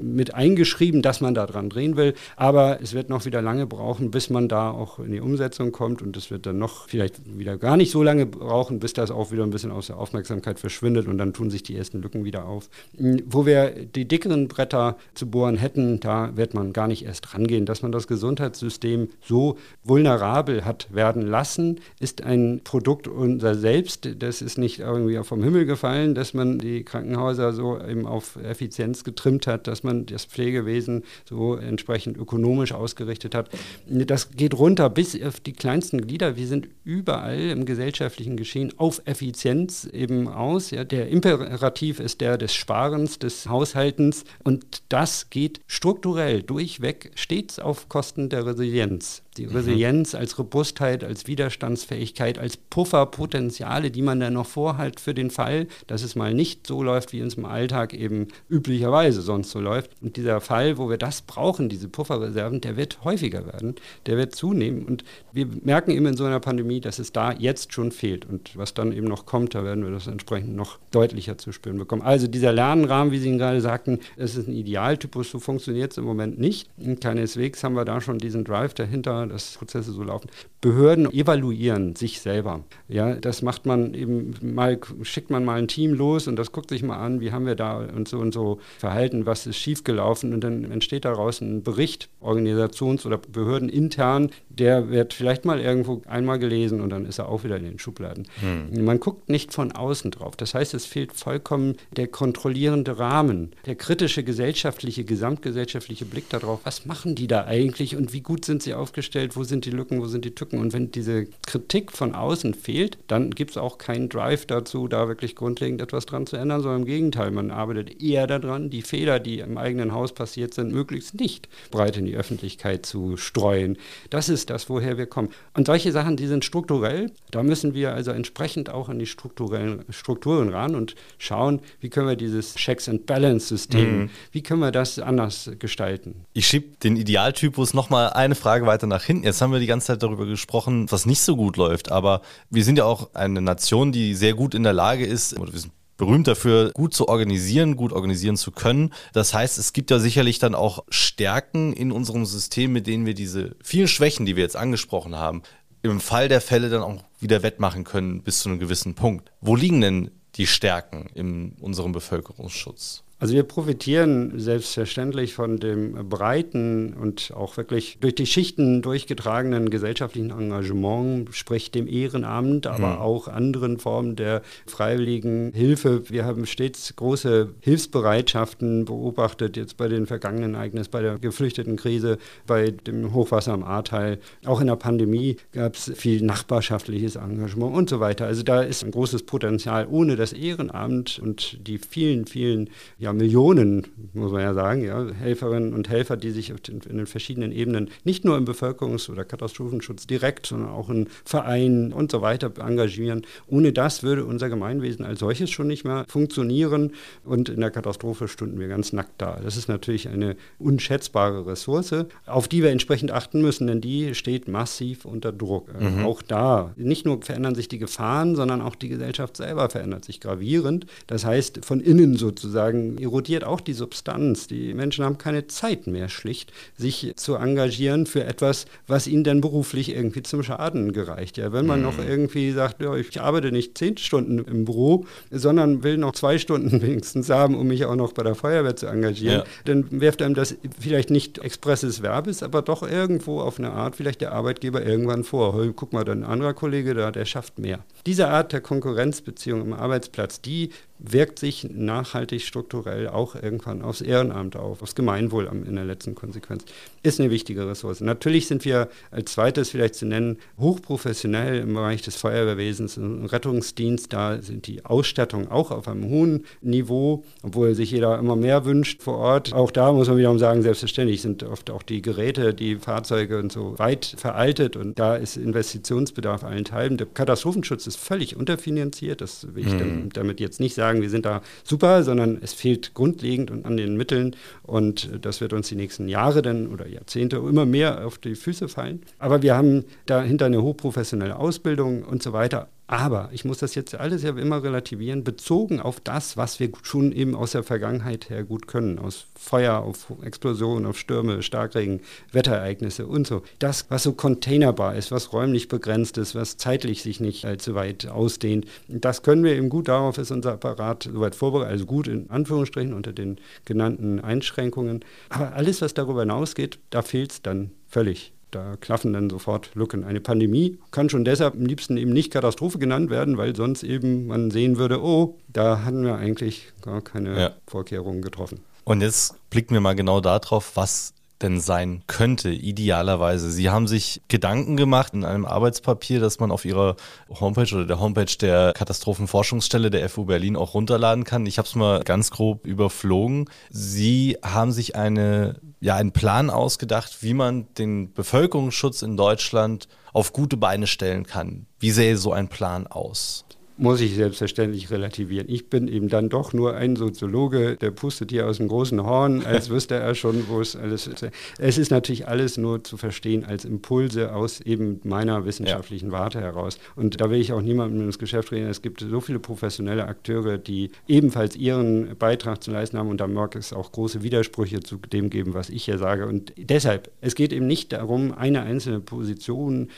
Mit 0.02 0.34
eingeschrieben, 0.34 1.02
dass 1.02 1.20
man 1.20 1.34
da 1.34 1.46
dran 1.46 1.70
drehen 1.70 1.96
will. 1.96 2.14
Aber 2.36 2.80
es 2.82 2.94
wird 2.94 3.08
noch 3.08 3.24
wieder 3.24 3.42
lange 3.42 3.66
brauchen, 3.66 4.10
bis 4.10 4.30
man 4.30 4.48
da 4.48 4.70
auch 4.70 4.98
in 4.98 5.12
die 5.12 5.20
Umsetzung 5.20 5.72
kommt. 5.72 6.02
Und 6.02 6.16
es 6.16 6.30
wird 6.30 6.46
dann 6.46 6.58
noch 6.58 6.88
vielleicht 6.88 7.20
wieder 7.38 7.56
gar 7.56 7.76
nicht 7.76 7.90
so 7.90 8.02
lange 8.02 8.26
brauchen, 8.26 8.78
bis 8.80 8.92
das 8.92 9.10
auch 9.10 9.32
wieder 9.32 9.44
ein 9.44 9.50
bisschen 9.50 9.70
aus 9.70 9.88
der 9.88 9.98
Aufmerksamkeit 9.98 10.58
verschwindet. 10.58 11.06
Und 11.06 11.18
dann 11.18 11.32
tun 11.32 11.50
sich 11.50 11.62
die 11.62 11.76
ersten 11.76 12.02
Lücken 12.02 12.24
wieder 12.24 12.46
auf. 12.46 12.68
Hm, 12.96 13.22
wo 13.26 13.46
wir 13.46 13.70
die 13.70 14.06
dickeren 14.06 14.48
Bretter 14.48 14.96
zu 15.14 15.30
bohren 15.30 15.56
hätten, 15.56 16.00
da 16.00 16.36
wird 16.36 16.54
man 16.54 16.72
gar 16.72 16.88
nicht 16.88 17.04
erst 17.04 17.34
rangehen. 17.34 17.66
Dass 17.66 17.82
man 17.82 17.92
das 17.92 18.06
Gesundheitssystem 18.06 19.08
so 19.20 19.56
vulnerabel 19.84 20.64
hat 20.64 20.88
werden 20.92 21.22
lassen, 21.22 21.80
ist 21.98 22.22
ein 22.22 22.60
Produkt 22.64 23.08
unser 23.08 23.54
Selbst. 23.54 24.08
Das 24.18 24.42
ist 24.42 24.58
nicht 24.58 24.78
irgendwie 24.78 25.22
vom 25.24 25.42
Himmel 25.42 25.66
gefallen, 25.66 26.14
dass 26.14 26.34
man 26.34 26.58
die 26.58 26.84
Krankenhäuser 26.84 27.52
so 27.52 27.78
eben 27.80 28.06
auf 28.06 28.36
Effizienz 28.36 29.04
getrimmt 29.04 29.46
hat, 29.46 29.66
dass 29.66 29.82
man 29.82 29.89
man 29.90 30.06
das 30.06 30.24
Pflegewesen 30.24 31.04
so 31.28 31.56
entsprechend 31.56 32.16
ökonomisch 32.16 32.72
ausgerichtet 32.72 33.34
hat. 33.34 33.50
Das 33.86 34.30
geht 34.32 34.54
runter 34.54 34.88
bis 34.90 35.20
auf 35.20 35.40
die 35.40 35.52
kleinsten 35.52 36.06
Glieder. 36.06 36.36
Wir 36.36 36.46
sind 36.46 36.68
überall 36.84 37.40
im 37.50 37.64
gesellschaftlichen 37.64 38.36
Geschehen 38.36 38.72
auf 38.78 39.02
Effizienz 39.04 39.84
eben 39.84 40.28
aus. 40.28 40.70
Ja. 40.70 40.84
Der 40.84 41.08
Imperativ 41.08 42.00
ist 42.00 42.20
der 42.20 42.38
des 42.38 42.54
Sparens, 42.54 43.18
des 43.18 43.48
Haushaltens 43.48 44.24
und 44.44 44.82
das 44.88 45.30
geht 45.30 45.60
strukturell 45.66 46.42
durchweg 46.42 47.12
stets 47.14 47.58
auf 47.58 47.88
Kosten 47.88 48.28
der 48.28 48.46
Resilienz. 48.46 49.22
Die 49.36 49.46
mhm. 49.46 49.56
Resilienz 49.56 50.14
als 50.14 50.38
Robustheit, 50.38 51.04
als 51.04 51.26
Widerstandsfähigkeit, 51.26 52.38
als 52.38 52.56
Pufferpotenziale, 52.56 53.90
die 53.90 54.02
man 54.02 54.20
dann 54.20 54.34
noch 54.34 54.46
vorhat 54.46 55.00
für 55.00 55.14
den 55.14 55.30
Fall, 55.30 55.66
dass 55.86 56.02
es 56.02 56.16
mal 56.16 56.34
nicht 56.34 56.66
so 56.66 56.82
läuft, 56.82 57.12
wie 57.12 57.20
es 57.20 57.34
im 57.34 57.44
Alltag 57.44 57.94
eben 57.94 58.28
üblicherweise 58.48 59.22
sonst 59.22 59.50
so 59.50 59.60
läuft. 59.60 59.69
Und 60.00 60.16
dieser 60.16 60.40
Fall, 60.40 60.78
wo 60.78 60.88
wir 60.88 60.98
das 60.98 61.22
brauchen, 61.22 61.68
diese 61.68 61.88
Pufferreserven, 61.88 62.60
der 62.60 62.76
wird 62.76 63.04
häufiger 63.04 63.46
werden, 63.46 63.74
der 64.06 64.16
wird 64.16 64.34
zunehmen. 64.34 64.84
Und 64.84 65.04
wir 65.32 65.46
merken 65.62 65.90
eben 65.90 66.06
in 66.06 66.16
so 66.16 66.24
einer 66.24 66.40
Pandemie, 66.40 66.80
dass 66.80 66.98
es 66.98 67.12
da 67.12 67.32
jetzt 67.32 67.72
schon 67.72 67.92
fehlt. 67.92 68.28
Und 68.28 68.56
was 68.56 68.74
dann 68.74 68.92
eben 68.92 69.06
noch 69.06 69.26
kommt, 69.26 69.54
da 69.54 69.64
werden 69.64 69.84
wir 69.84 69.90
das 69.90 70.06
entsprechend 70.06 70.56
noch 70.56 70.78
deutlicher 70.90 71.38
zu 71.38 71.52
spüren 71.52 71.78
bekommen. 71.78 72.02
Also 72.02 72.26
dieser 72.26 72.52
Lernrahmen, 72.52 73.12
wie 73.12 73.18
Sie 73.18 73.28
ihn 73.28 73.38
gerade 73.38 73.60
sagten, 73.60 74.00
es 74.16 74.36
ist 74.36 74.48
ein 74.48 74.54
Idealtypus, 74.54 75.30
so 75.30 75.38
funktioniert 75.38 75.92
es 75.92 75.98
im 75.98 76.04
Moment 76.04 76.38
nicht. 76.38 76.68
Und 76.78 77.00
keineswegs 77.00 77.62
haben 77.64 77.74
wir 77.74 77.84
da 77.84 78.00
schon 78.00 78.18
diesen 78.18 78.44
Drive 78.44 78.74
dahinter, 78.74 79.26
dass 79.26 79.56
Prozesse 79.56 79.92
so 79.92 80.02
laufen. 80.02 80.28
Behörden 80.60 81.10
evaluieren 81.12 81.96
sich 81.96 82.20
selber. 82.20 82.64
Ja, 82.88 83.14
das 83.14 83.42
macht 83.42 83.66
man 83.66 83.94
eben 83.94 84.34
mal, 84.42 84.78
schickt 85.02 85.30
man 85.30 85.44
mal 85.44 85.58
ein 85.58 85.68
Team 85.68 85.94
los 85.94 86.28
und 86.28 86.36
das 86.36 86.52
guckt 86.52 86.70
sich 86.70 86.82
mal 86.82 86.98
an, 86.98 87.20
wie 87.20 87.32
haben 87.32 87.46
wir 87.46 87.54
da 87.54 87.78
und 87.78 88.08
so 88.08 88.18
und 88.18 88.32
so 88.32 88.58
verhalten, 88.78 89.26
was 89.26 89.46
ist 89.46 89.58
schiefgelaufen 89.60 90.32
und 90.32 90.42
dann 90.42 90.70
entsteht 90.70 91.04
daraus 91.04 91.40
ein 91.40 91.62
Bericht, 91.62 92.08
organisations- 92.20 93.06
oder 93.06 93.18
behördenintern, 93.18 94.30
der 94.60 94.90
wird 94.90 95.14
vielleicht 95.14 95.44
mal 95.44 95.58
irgendwo 95.58 96.02
einmal 96.06 96.38
gelesen 96.38 96.80
und 96.80 96.90
dann 96.90 97.06
ist 97.06 97.18
er 97.18 97.28
auch 97.28 97.44
wieder 97.44 97.56
in 97.56 97.64
den 97.64 97.78
Schubladen. 97.78 98.28
Hm. 98.40 98.84
Man 98.84 99.00
guckt 99.00 99.30
nicht 99.30 99.54
von 99.54 99.72
außen 99.72 100.10
drauf. 100.10 100.36
Das 100.36 100.54
heißt, 100.54 100.74
es 100.74 100.84
fehlt 100.84 101.14
vollkommen 101.14 101.76
der 101.96 102.08
kontrollierende 102.08 102.98
Rahmen, 102.98 103.52
der 103.64 103.74
kritische 103.74 104.22
gesellschaftliche, 104.22 105.04
gesamtgesellschaftliche 105.04 106.04
Blick 106.04 106.28
darauf, 106.28 106.60
was 106.64 106.84
machen 106.84 107.14
die 107.14 107.26
da 107.26 107.46
eigentlich 107.46 107.96
und 107.96 108.12
wie 108.12 108.20
gut 108.20 108.44
sind 108.44 108.62
sie 108.62 108.74
aufgestellt, 108.74 109.34
wo 109.34 109.44
sind 109.44 109.64
die 109.64 109.70
Lücken, 109.70 110.00
wo 110.00 110.06
sind 110.06 110.26
die 110.26 110.34
Tücken. 110.34 110.58
Und 110.58 110.74
wenn 110.74 110.90
diese 110.92 111.26
Kritik 111.46 111.90
von 111.92 112.14
außen 112.14 112.52
fehlt, 112.52 112.98
dann 113.06 113.30
gibt 113.30 113.52
es 113.52 113.56
auch 113.56 113.78
keinen 113.78 114.10
Drive 114.10 114.44
dazu, 114.44 114.88
da 114.88 115.08
wirklich 115.08 115.36
grundlegend 115.36 115.80
etwas 115.80 116.04
dran 116.04 116.26
zu 116.26 116.36
ändern, 116.36 116.60
sondern 116.60 116.82
im 116.82 116.86
Gegenteil, 116.86 117.30
man 117.30 117.50
arbeitet 117.50 118.02
eher 118.02 118.26
daran, 118.26 118.68
die 118.68 118.82
Fehler, 118.82 119.20
die 119.20 119.38
im 119.38 119.56
eigenen 119.56 119.94
Haus 119.94 120.12
passiert 120.12 120.52
sind, 120.52 120.70
möglichst 120.70 121.14
nicht 121.14 121.48
breit 121.70 121.96
in 121.96 122.04
die 122.04 122.16
Öffentlichkeit 122.16 122.84
zu 122.84 123.16
streuen. 123.16 123.78
Das 124.10 124.28
ist 124.28 124.49
das, 124.50 124.68
woher 124.68 124.98
wir 124.98 125.06
kommen. 125.06 125.30
Und 125.54 125.66
solche 125.66 125.92
Sachen, 125.92 126.16
die 126.16 126.26
sind 126.26 126.44
strukturell. 126.44 127.10
Da 127.30 127.42
müssen 127.42 127.74
wir 127.74 127.94
also 127.94 128.10
entsprechend 128.10 128.70
auch 128.70 128.88
an 128.88 128.98
die 128.98 129.06
strukturellen 129.06 129.84
Strukturen 129.90 130.50
ran 130.50 130.74
und 130.74 130.94
schauen, 131.18 131.60
wie 131.80 131.88
können 131.88 132.08
wir 132.08 132.16
dieses 132.16 132.54
Checks 132.54 132.88
and 132.88 133.06
Balance 133.06 133.46
System, 133.48 133.98
mhm. 133.98 134.10
wie 134.32 134.42
können 134.42 134.60
wir 134.60 134.72
das 134.72 134.98
anders 134.98 135.50
gestalten. 135.58 136.26
Ich 136.32 136.46
schiebe 136.46 136.76
den 136.82 136.96
Idealtypus 136.96 137.74
nochmal 137.74 138.10
eine 138.10 138.34
Frage 138.34 138.66
weiter 138.66 138.86
nach 138.86 139.04
hinten. 139.04 139.24
Jetzt 139.24 139.40
haben 139.40 139.52
wir 139.52 139.60
die 139.60 139.66
ganze 139.66 139.88
Zeit 139.88 140.02
darüber 140.02 140.26
gesprochen, 140.26 140.90
was 140.90 141.06
nicht 141.06 141.20
so 141.20 141.36
gut 141.36 141.56
läuft. 141.56 141.90
Aber 141.90 142.22
wir 142.50 142.64
sind 142.64 142.78
ja 142.78 142.84
auch 142.84 143.14
eine 143.14 143.40
Nation, 143.40 143.92
die 143.92 144.14
sehr 144.14 144.34
gut 144.34 144.54
in 144.54 144.62
der 144.62 144.72
Lage 144.72 145.06
ist, 145.06 145.38
oder 145.38 145.52
wir 145.52 145.60
sind 145.60 145.72
berühmt 146.00 146.26
dafür, 146.26 146.72
gut 146.72 146.94
zu 146.94 147.08
organisieren, 147.08 147.76
gut 147.76 147.92
organisieren 147.92 148.36
zu 148.36 148.50
können. 148.50 148.92
Das 149.12 149.34
heißt, 149.34 149.58
es 149.58 149.74
gibt 149.74 149.90
ja 149.90 149.98
sicherlich 149.98 150.38
dann 150.38 150.54
auch 150.54 150.84
Stärken 150.88 151.74
in 151.74 151.92
unserem 151.92 152.24
System, 152.24 152.72
mit 152.72 152.86
denen 152.86 153.04
wir 153.04 153.14
diese 153.14 153.54
vielen 153.62 153.86
Schwächen, 153.86 154.24
die 154.24 154.34
wir 154.34 154.42
jetzt 154.42 154.56
angesprochen 154.56 155.14
haben, 155.14 155.42
im 155.82 156.00
Fall 156.00 156.28
der 156.28 156.40
Fälle 156.40 156.70
dann 156.70 156.82
auch 156.82 157.04
wieder 157.20 157.42
wettmachen 157.42 157.84
können 157.84 158.22
bis 158.22 158.40
zu 158.40 158.48
einem 158.48 158.58
gewissen 158.58 158.94
Punkt. 158.94 159.30
Wo 159.42 159.54
liegen 159.54 159.82
denn 159.82 160.10
die 160.36 160.46
Stärken 160.46 161.06
in 161.14 161.52
unserem 161.60 161.92
Bevölkerungsschutz? 161.92 163.04
Also 163.20 163.34
wir 163.34 163.42
profitieren 163.42 164.38
selbstverständlich 164.38 165.34
von 165.34 165.58
dem 165.58 166.08
breiten 166.08 166.94
und 166.94 167.32
auch 167.36 167.58
wirklich 167.58 167.98
durch 168.00 168.14
die 168.14 168.24
Schichten 168.24 168.80
durchgetragenen 168.80 169.68
gesellschaftlichen 169.68 170.30
Engagement, 170.30 171.28
sprich 171.34 171.70
dem 171.70 171.86
Ehrenamt, 171.86 172.66
aber 172.66 172.94
mhm. 172.94 173.02
auch 173.02 173.28
anderen 173.28 173.78
Formen 173.78 174.16
der 174.16 174.40
freiwilligen 174.66 175.52
Hilfe. 175.52 176.08
Wir 176.08 176.24
haben 176.24 176.46
stets 176.46 176.96
große 176.96 177.50
Hilfsbereitschaften 177.60 178.86
beobachtet, 178.86 179.58
jetzt 179.58 179.76
bei 179.76 179.88
den 179.88 180.06
vergangenen 180.06 180.54
Ereignissen, 180.54 180.90
bei 180.90 181.02
der 181.02 181.18
Geflüchtetenkrise, 181.18 182.16
bei 182.46 182.70
dem 182.70 183.12
Hochwasser 183.12 183.52
am 183.52 183.64
Ahrteil. 183.64 184.18
Auch 184.46 184.62
in 184.62 184.68
der 184.68 184.76
Pandemie 184.76 185.36
gab 185.52 185.74
es 185.74 185.92
viel 185.94 186.22
nachbarschaftliches 186.22 187.16
Engagement 187.16 187.76
und 187.76 187.90
so 187.90 188.00
weiter. 188.00 188.24
Also 188.24 188.42
da 188.42 188.62
ist 188.62 188.82
ein 188.82 188.92
großes 188.92 189.24
Potenzial. 189.24 189.86
Ohne 189.90 190.16
das 190.16 190.32
Ehrenamt 190.32 191.18
und 191.22 191.66
die 191.66 191.76
vielen, 191.76 192.24
vielen 192.24 192.70
ja, 192.98 193.09
ja, 193.10 193.12
Millionen, 193.12 193.86
muss 194.12 194.32
man 194.32 194.42
ja 194.42 194.54
sagen, 194.54 194.84
ja, 194.84 195.06
Helferinnen 195.10 195.74
und 195.74 195.88
Helfer, 195.88 196.16
die 196.16 196.30
sich 196.30 196.50
in, 196.50 196.80
in 196.88 196.96
den 196.96 197.06
verschiedenen 197.06 197.52
Ebenen 197.52 197.90
nicht 198.04 198.24
nur 198.24 198.36
im 198.36 198.44
Bevölkerungs- 198.44 199.10
oder 199.10 199.24
Katastrophenschutz 199.24 200.06
direkt, 200.06 200.46
sondern 200.46 200.70
auch 200.70 200.88
in 200.90 201.08
Vereinen 201.24 201.92
und 201.92 202.10
so 202.10 202.22
weiter 202.22 202.52
engagieren. 202.58 203.22
Ohne 203.46 203.72
das 203.72 204.02
würde 204.02 204.24
unser 204.24 204.48
Gemeinwesen 204.48 205.04
als 205.04 205.20
solches 205.20 205.50
schon 205.50 205.66
nicht 205.66 205.84
mehr 205.84 206.04
funktionieren 206.08 206.92
und 207.24 207.48
in 207.48 207.60
der 207.60 207.70
Katastrophe 207.70 208.28
stünden 208.28 208.58
wir 208.58 208.68
ganz 208.68 208.92
nackt 208.92 209.20
da. 209.20 209.38
Das 209.42 209.56
ist 209.56 209.68
natürlich 209.68 210.08
eine 210.08 210.36
unschätzbare 210.58 211.46
Ressource, 211.46 212.06
auf 212.26 212.48
die 212.48 212.62
wir 212.62 212.70
entsprechend 212.70 213.10
achten 213.10 213.40
müssen, 213.40 213.66
denn 213.66 213.80
die 213.80 214.14
steht 214.14 214.48
massiv 214.48 215.04
unter 215.04 215.32
Druck. 215.32 215.68
Mhm. 215.78 216.04
Auch 216.04 216.22
da, 216.22 216.72
nicht 216.76 217.04
nur 217.04 217.22
verändern 217.22 217.54
sich 217.54 217.68
die 217.68 217.78
Gefahren, 217.78 218.36
sondern 218.36 218.60
auch 218.60 218.74
die 218.74 218.88
Gesellschaft 218.88 219.36
selber 219.36 219.68
verändert 219.70 220.04
sich 220.04 220.20
gravierend. 220.20 220.86
Das 221.06 221.24
heißt, 221.24 221.64
von 221.64 221.80
innen 221.80 222.16
sozusagen 222.16 222.99
erodiert 223.02 223.44
auch 223.44 223.60
die 223.60 223.72
Substanz. 223.72 224.46
Die 224.46 224.74
Menschen 224.74 225.04
haben 225.04 225.18
keine 225.18 225.46
Zeit 225.46 225.86
mehr, 225.86 226.08
schlicht, 226.08 226.52
sich 226.76 227.12
zu 227.16 227.34
engagieren 227.34 228.06
für 228.06 228.24
etwas, 228.24 228.66
was 228.86 229.06
ihnen 229.06 229.24
dann 229.24 229.40
beruflich 229.40 229.94
irgendwie 229.94 230.22
zum 230.22 230.42
Schaden 230.42 230.92
gereicht. 230.92 231.36
Ja, 231.36 231.52
wenn 231.52 231.66
man 231.66 231.80
mhm. 231.80 231.86
noch 231.86 231.98
irgendwie 231.98 232.50
sagt, 232.52 232.82
ja, 232.82 232.94
ich 232.94 233.20
arbeite 233.20 233.52
nicht 233.52 233.76
zehn 233.76 233.96
Stunden 233.96 234.38
im 234.38 234.64
Büro, 234.64 235.06
sondern 235.30 235.82
will 235.82 235.96
noch 235.96 236.12
zwei 236.12 236.38
Stunden 236.38 236.82
wenigstens 236.82 237.30
haben, 237.30 237.56
um 237.56 237.66
mich 237.66 237.84
auch 237.84 237.96
noch 237.96 238.12
bei 238.12 238.22
der 238.22 238.34
Feuerwehr 238.34 238.76
zu 238.76 238.86
engagieren, 238.86 239.38
ja. 239.38 239.44
dann 239.64 240.00
werft 240.00 240.22
einem 240.22 240.34
das 240.34 240.56
vielleicht 240.78 241.10
nicht 241.10 241.38
expresses 241.38 242.02
Verbes, 242.02 242.42
aber 242.42 242.62
doch 242.62 242.82
irgendwo 242.82 243.40
auf 243.40 243.58
eine 243.58 243.72
Art 243.72 243.96
vielleicht 243.96 244.20
der 244.20 244.32
Arbeitgeber 244.32 244.84
irgendwann 244.84 245.24
vor. 245.24 245.60
Hey, 245.60 245.72
guck 245.74 245.92
mal, 245.92 246.08
ein 246.08 246.24
anderer 246.24 246.54
Kollege 246.54 246.94
da, 246.94 247.10
der 247.10 247.24
schafft 247.24 247.58
mehr. 247.58 247.84
Diese 248.06 248.28
Art 248.28 248.52
der 248.52 248.60
Konkurrenzbeziehung 248.60 249.60
am 249.60 249.72
Arbeitsplatz, 249.72 250.40
die 250.40 250.70
wirkt 251.02 251.38
sich 251.38 251.68
nachhaltig 251.70 252.42
strukturell 252.42 253.08
auch 253.08 253.34
irgendwann 253.34 253.82
aufs 253.82 254.00
Ehrenamt 254.00 254.56
auf, 254.56 254.82
aufs 254.82 254.94
Gemeinwohl 254.94 255.50
in 255.66 255.74
der 255.74 255.84
letzten 255.84 256.14
Konsequenz. 256.14 256.64
Ist 257.02 257.20
eine 257.20 257.30
wichtige 257.30 257.66
Ressource. 257.66 258.00
Natürlich 258.00 258.46
sind 258.46 258.64
wir 258.64 258.88
als 259.10 259.32
zweites 259.32 259.70
vielleicht 259.70 259.94
zu 259.94 260.06
nennen 260.06 260.38
hochprofessionell 260.58 261.60
im 261.60 261.74
Bereich 261.74 262.02
des 262.02 262.16
Feuerwehrwesens 262.16 262.98
und 262.98 263.26
Rettungsdienst. 263.26 264.12
Da 264.12 264.42
sind 264.42 264.66
die 264.66 264.84
Ausstattungen 264.84 265.48
auch 265.48 265.70
auf 265.70 265.88
einem 265.88 266.08
hohen 266.08 266.44
Niveau, 266.60 267.24
obwohl 267.42 267.74
sich 267.74 267.90
jeder 267.90 268.18
immer 268.18 268.36
mehr 268.36 268.64
wünscht 268.64 269.02
vor 269.02 269.16
Ort. 269.18 269.52
Auch 269.52 269.70
da 269.70 269.92
muss 269.92 270.08
man 270.08 270.18
wiederum 270.18 270.38
sagen, 270.38 270.62
selbstverständlich 270.62 271.22
sind 271.22 271.42
oft 271.42 271.70
auch 271.70 271.82
die 271.82 272.02
Geräte, 272.02 272.52
die 272.52 272.76
Fahrzeuge 272.76 273.38
und 273.38 273.50
so 273.50 273.78
weit 273.78 274.14
veraltet 274.16 274.76
und 274.76 274.98
da 274.98 275.16
ist 275.16 275.36
Investitionsbedarf 275.36 276.44
allen 276.44 276.64
Teilen. 276.64 276.96
Der 276.96 277.06
Katastrophenschutz 277.06 277.86
ist 277.86 277.96
völlig 277.96 278.36
unterfinanziert. 278.36 279.20
Das 279.20 279.54
will 279.54 279.66
ich 279.66 279.72
hm. 279.72 280.10
damit 280.12 280.40
jetzt 280.40 280.60
nicht 280.60 280.74
sagen 280.74 280.89
sagen, 280.90 281.02
wir 281.02 281.10
sind 281.10 281.24
da 281.24 281.40
super, 281.62 282.02
sondern 282.02 282.38
es 282.40 282.52
fehlt 282.52 282.94
grundlegend 282.94 283.64
an 283.64 283.76
den 283.76 283.96
Mitteln 283.96 284.34
und 284.62 285.10
das 285.22 285.40
wird 285.40 285.52
uns 285.52 285.68
die 285.68 285.76
nächsten 285.76 286.08
Jahre 286.08 286.42
dann 286.42 286.66
oder 286.66 286.88
Jahrzehnte 286.88 287.36
immer 287.36 287.66
mehr 287.66 288.06
auf 288.06 288.18
die 288.18 288.34
Füße 288.34 288.68
fallen. 288.68 289.02
Aber 289.18 289.42
wir 289.42 289.56
haben 289.56 289.84
dahinter 290.06 290.46
eine 290.46 290.62
hochprofessionelle 290.62 291.36
Ausbildung 291.36 292.02
und 292.02 292.22
so 292.22 292.32
weiter. 292.32 292.68
Aber 292.90 293.28
ich 293.30 293.44
muss 293.44 293.58
das 293.58 293.76
jetzt 293.76 293.94
alles 293.94 294.24
ja 294.24 294.36
immer 294.36 294.64
relativieren, 294.64 295.22
bezogen 295.22 295.78
auf 295.78 296.00
das, 296.00 296.36
was 296.36 296.58
wir 296.58 296.72
schon 296.82 297.12
eben 297.12 297.36
aus 297.36 297.52
der 297.52 297.62
Vergangenheit 297.62 298.30
her 298.30 298.42
gut 298.42 298.66
können, 298.66 298.98
aus 298.98 299.26
Feuer, 299.36 299.78
auf 299.78 300.12
Explosionen, 300.24 300.86
auf 300.86 300.98
Stürme, 300.98 301.44
Starkregen, 301.44 302.00
Wetterereignisse 302.32 303.06
und 303.06 303.28
so. 303.28 303.44
Das, 303.60 303.86
was 303.90 304.02
so 304.02 304.12
containerbar 304.12 304.96
ist, 304.96 305.12
was 305.12 305.32
räumlich 305.32 305.68
begrenzt 305.68 306.18
ist, 306.18 306.34
was 306.34 306.56
zeitlich 306.56 307.04
sich 307.04 307.20
nicht 307.20 307.44
allzu 307.44 307.76
weit 307.76 308.08
ausdehnt, 308.08 308.66
das 308.88 309.22
können 309.22 309.44
wir 309.44 309.54
eben 309.54 309.68
gut, 309.68 309.86
darauf 309.86 310.18
ist 310.18 310.32
unser 310.32 310.54
Apparat 310.54 311.04
soweit 311.12 311.36
vorbereitet, 311.36 311.70
also 311.70 311.86
gut 311.86 312.08
in 312.08 312.28
Anführungsstrichen 312.28 312.92
unter 312.92 313.12
den 313.12 313.38
genannten 313.66 314.18
Einschränkungen. 314.18 315.04
Aber 315.28 315.52
alles, 315.52 315.80
was 315.80 315.94
darüber 315.94 316.22
hinausgeht, 316.22 316.80
da 316.90 317.02
fehlt 317.02 317.30
es 317.30 317.40
dann 317.40 317.70
völlig. 317.86 318.32
Da 318.50 318.76
klaffen 318.76 319.12
dann 319.12 319.30
sofort 319.30 319.74
Lücken. 319.74 320.04
Eine 320.04 320.20
Pandemie 320.20 320.78
kann 320.90 321.08
schon 321.08 321.24
deshalb 321.24 321.54
am 321.54 321.66
liebsten 321.66 321.96
eben 321.96 322.12
nicht 322.12 322.32
Katastrophe 322.32 322.78
genannt 322.78 323.10
werden, 323.10 323.36
weil 323.36 323.54
sonst 323.54 323.82
eben 323.82 324.26
man 324.26 324.50
sehen 324.50 324.76
würde, 324.76 325.02
oh, 325.02 325.38
da 325.48 325.84
hatten 325.84 326.04
wir 326.04 326.16
eigentlich 326.16 326.72
gar 326.82 327.00
keine 327.00 327.40
ja. 327.40 327.50
Vorkehrungen 327.66 328.22
getroffen. 328.22 328.60
Und 328.84 329.02
jetzt 329.02 329.36
blicken 329.50 329.74
wir 329.74 329.80
mal 329.80 329.94
genau 329.94 330.20
darauf, 330.20 330.72
was 330.74 331.14
denn 331.42 331.60
sein 331.60 332.02
könnte, 332.06 332.50
idealerweise. 332.50 333.50
Sie 333.50 333.70
haben 333.70 333.88
sich 333.88 334.22
Gedanken 334.28 334.76
gemacht 334.76 335.14
in 335.14 335.24
einem 335.24 335.44
Arbeitspapier, 335.44 336.20
das 336.20 336.38
man 336.40 336.50
auf 336.50 336.64
Ihrer 336.64 336.96
Homepage 337.28 337.74
oder 337.74 337.86
der 337.86 338.00
Homepage 338.00 338.36
der 338.40 338.72
Katastrophenforschungsstelle 338.72 339.90
der 339.90 340.08
FU 340.08 340.24
Berlin 340.24 340.56
auch 340.56 340.74
runterladen 340.74 341.24
kann. 341.24 341.46
Ich 341.46 341.58
habe 341.58 341.66
es 341.66 341.74
mal 341.74 342.02
ganz 342.02 342.30
grob 342.30 342.66
überflogen. 342.66 343.48
Sie 343.70 344.36
haben 344.42 344.72
sich 344.72 344.96
eine, 344.96 345.60
ja, 345.80 345.96
einen 345.96 346.12
Plan 346.12 346.50
ausgedacht, 346.50 347.22
wie 347.22 347.34
man 347.34 347.72
den 347.74 348.12
Bevölkerungsschutz 348.12 349.02
in 349.02 349.16
Deutschland 349.16 349.88
auf 350.12 350.32
gute 350.32 350.56
Beine 350.56 350.86
stellen 350.86 351.24
kann. 351.24 351.66
Wie 351.78 351.90
sähe 351.90 352.16
so 352.16 352.32
ein 352.32 352.48
Plan 352.48 352.86
aus? 352.86 353.44
Muss 353.80 354.00
ich 354.02 354.14
selbstverständlich 354.14 354.90
relativieren. 354.90 355.46
Ich 355.48 355.68
bin 355.68 355.88
eben 355.88 356.08
dann 356.08 356.28
doch 356.28 356.52
nur 356.52 356.74
ein 356.74 356.96
Soziologe, 356.96 357.76
der 357.76 357.90
pustet 357.90 358.30
hier 358.30 358.46
aus 358.46 358.58
dem 358.58 358.68
großen 358.68 359.02
Horn, 359.02 359.42
als 359.46 359.70
wüsste 359.70 359.94
er 359.94 360.14
schon, 360.14 360.48
wo 360.48 360.60
es 360.60 360.76
alles 360.76 361.06
ist. 361.06 361.26
Es 361.58 361.78
ist 361.78 361.90
natürlich 361.90 362.28
alles 362.28 362.58
nur 362.58 362.84
zu 362.84 362.98
verstehen 362.98 363.44
als 363.44 363.64
Impulse 363.64 364.34
aus 364.34 364.60
eben 364.60 365.00
meiner 365.04 365.46
wissenschaftlichen 365.46 366.06
ja. 366.06 366.12
Warte 366.12 366.40
heraus. 366.40 366.78
Und 366.94 367.20
da 367.20 367.30
will 367.30 367.40
ich 367.40 367.52
auch 367.52 367.62
niemandem 367.62 368.02
ins 368.02 368.18
Geschäft 368.18 368.52
reden. 368.52 368.68
Es 368.68 368.82
gibt 368.82 369.00
so 369.00 369.20
viele 369.20 369.38
professionelle 369.38 370.06
Akteure, 370.06 370.58
die 370.58 370.90
ebenfalls 371.08 371.56
ihren 371.56 372.16
Beitrag 372.18 372.62
zu 372.62 372.70
leisten 372.70 372.98
haben 372.98 373.08
und 373.08 373.20
da 373.20 373.26
mag 373.26 373.56
es 373.56 373.72
auch 373.72 373.92
große 373.92 374.22
Widersprüche 374.22 374.80
zu 374.80 374.98
dem 374.98 375.30
geben, 375.30 375.54
was 375.54 375.70
ich 375.70 375.84
hier 375.84 375.96
sage. 375.96 376.26
Und 376.26 376.52
deshalb, 376.58 377.10
es 377.22 377.34
geht 377.34 377.52
eben 377.52 377.66
nicht 377.66 377.92
darum, 377.92 378.32
eine 378.32 378.60
einzelne 378.62 379.00
Position, 379.00 379.88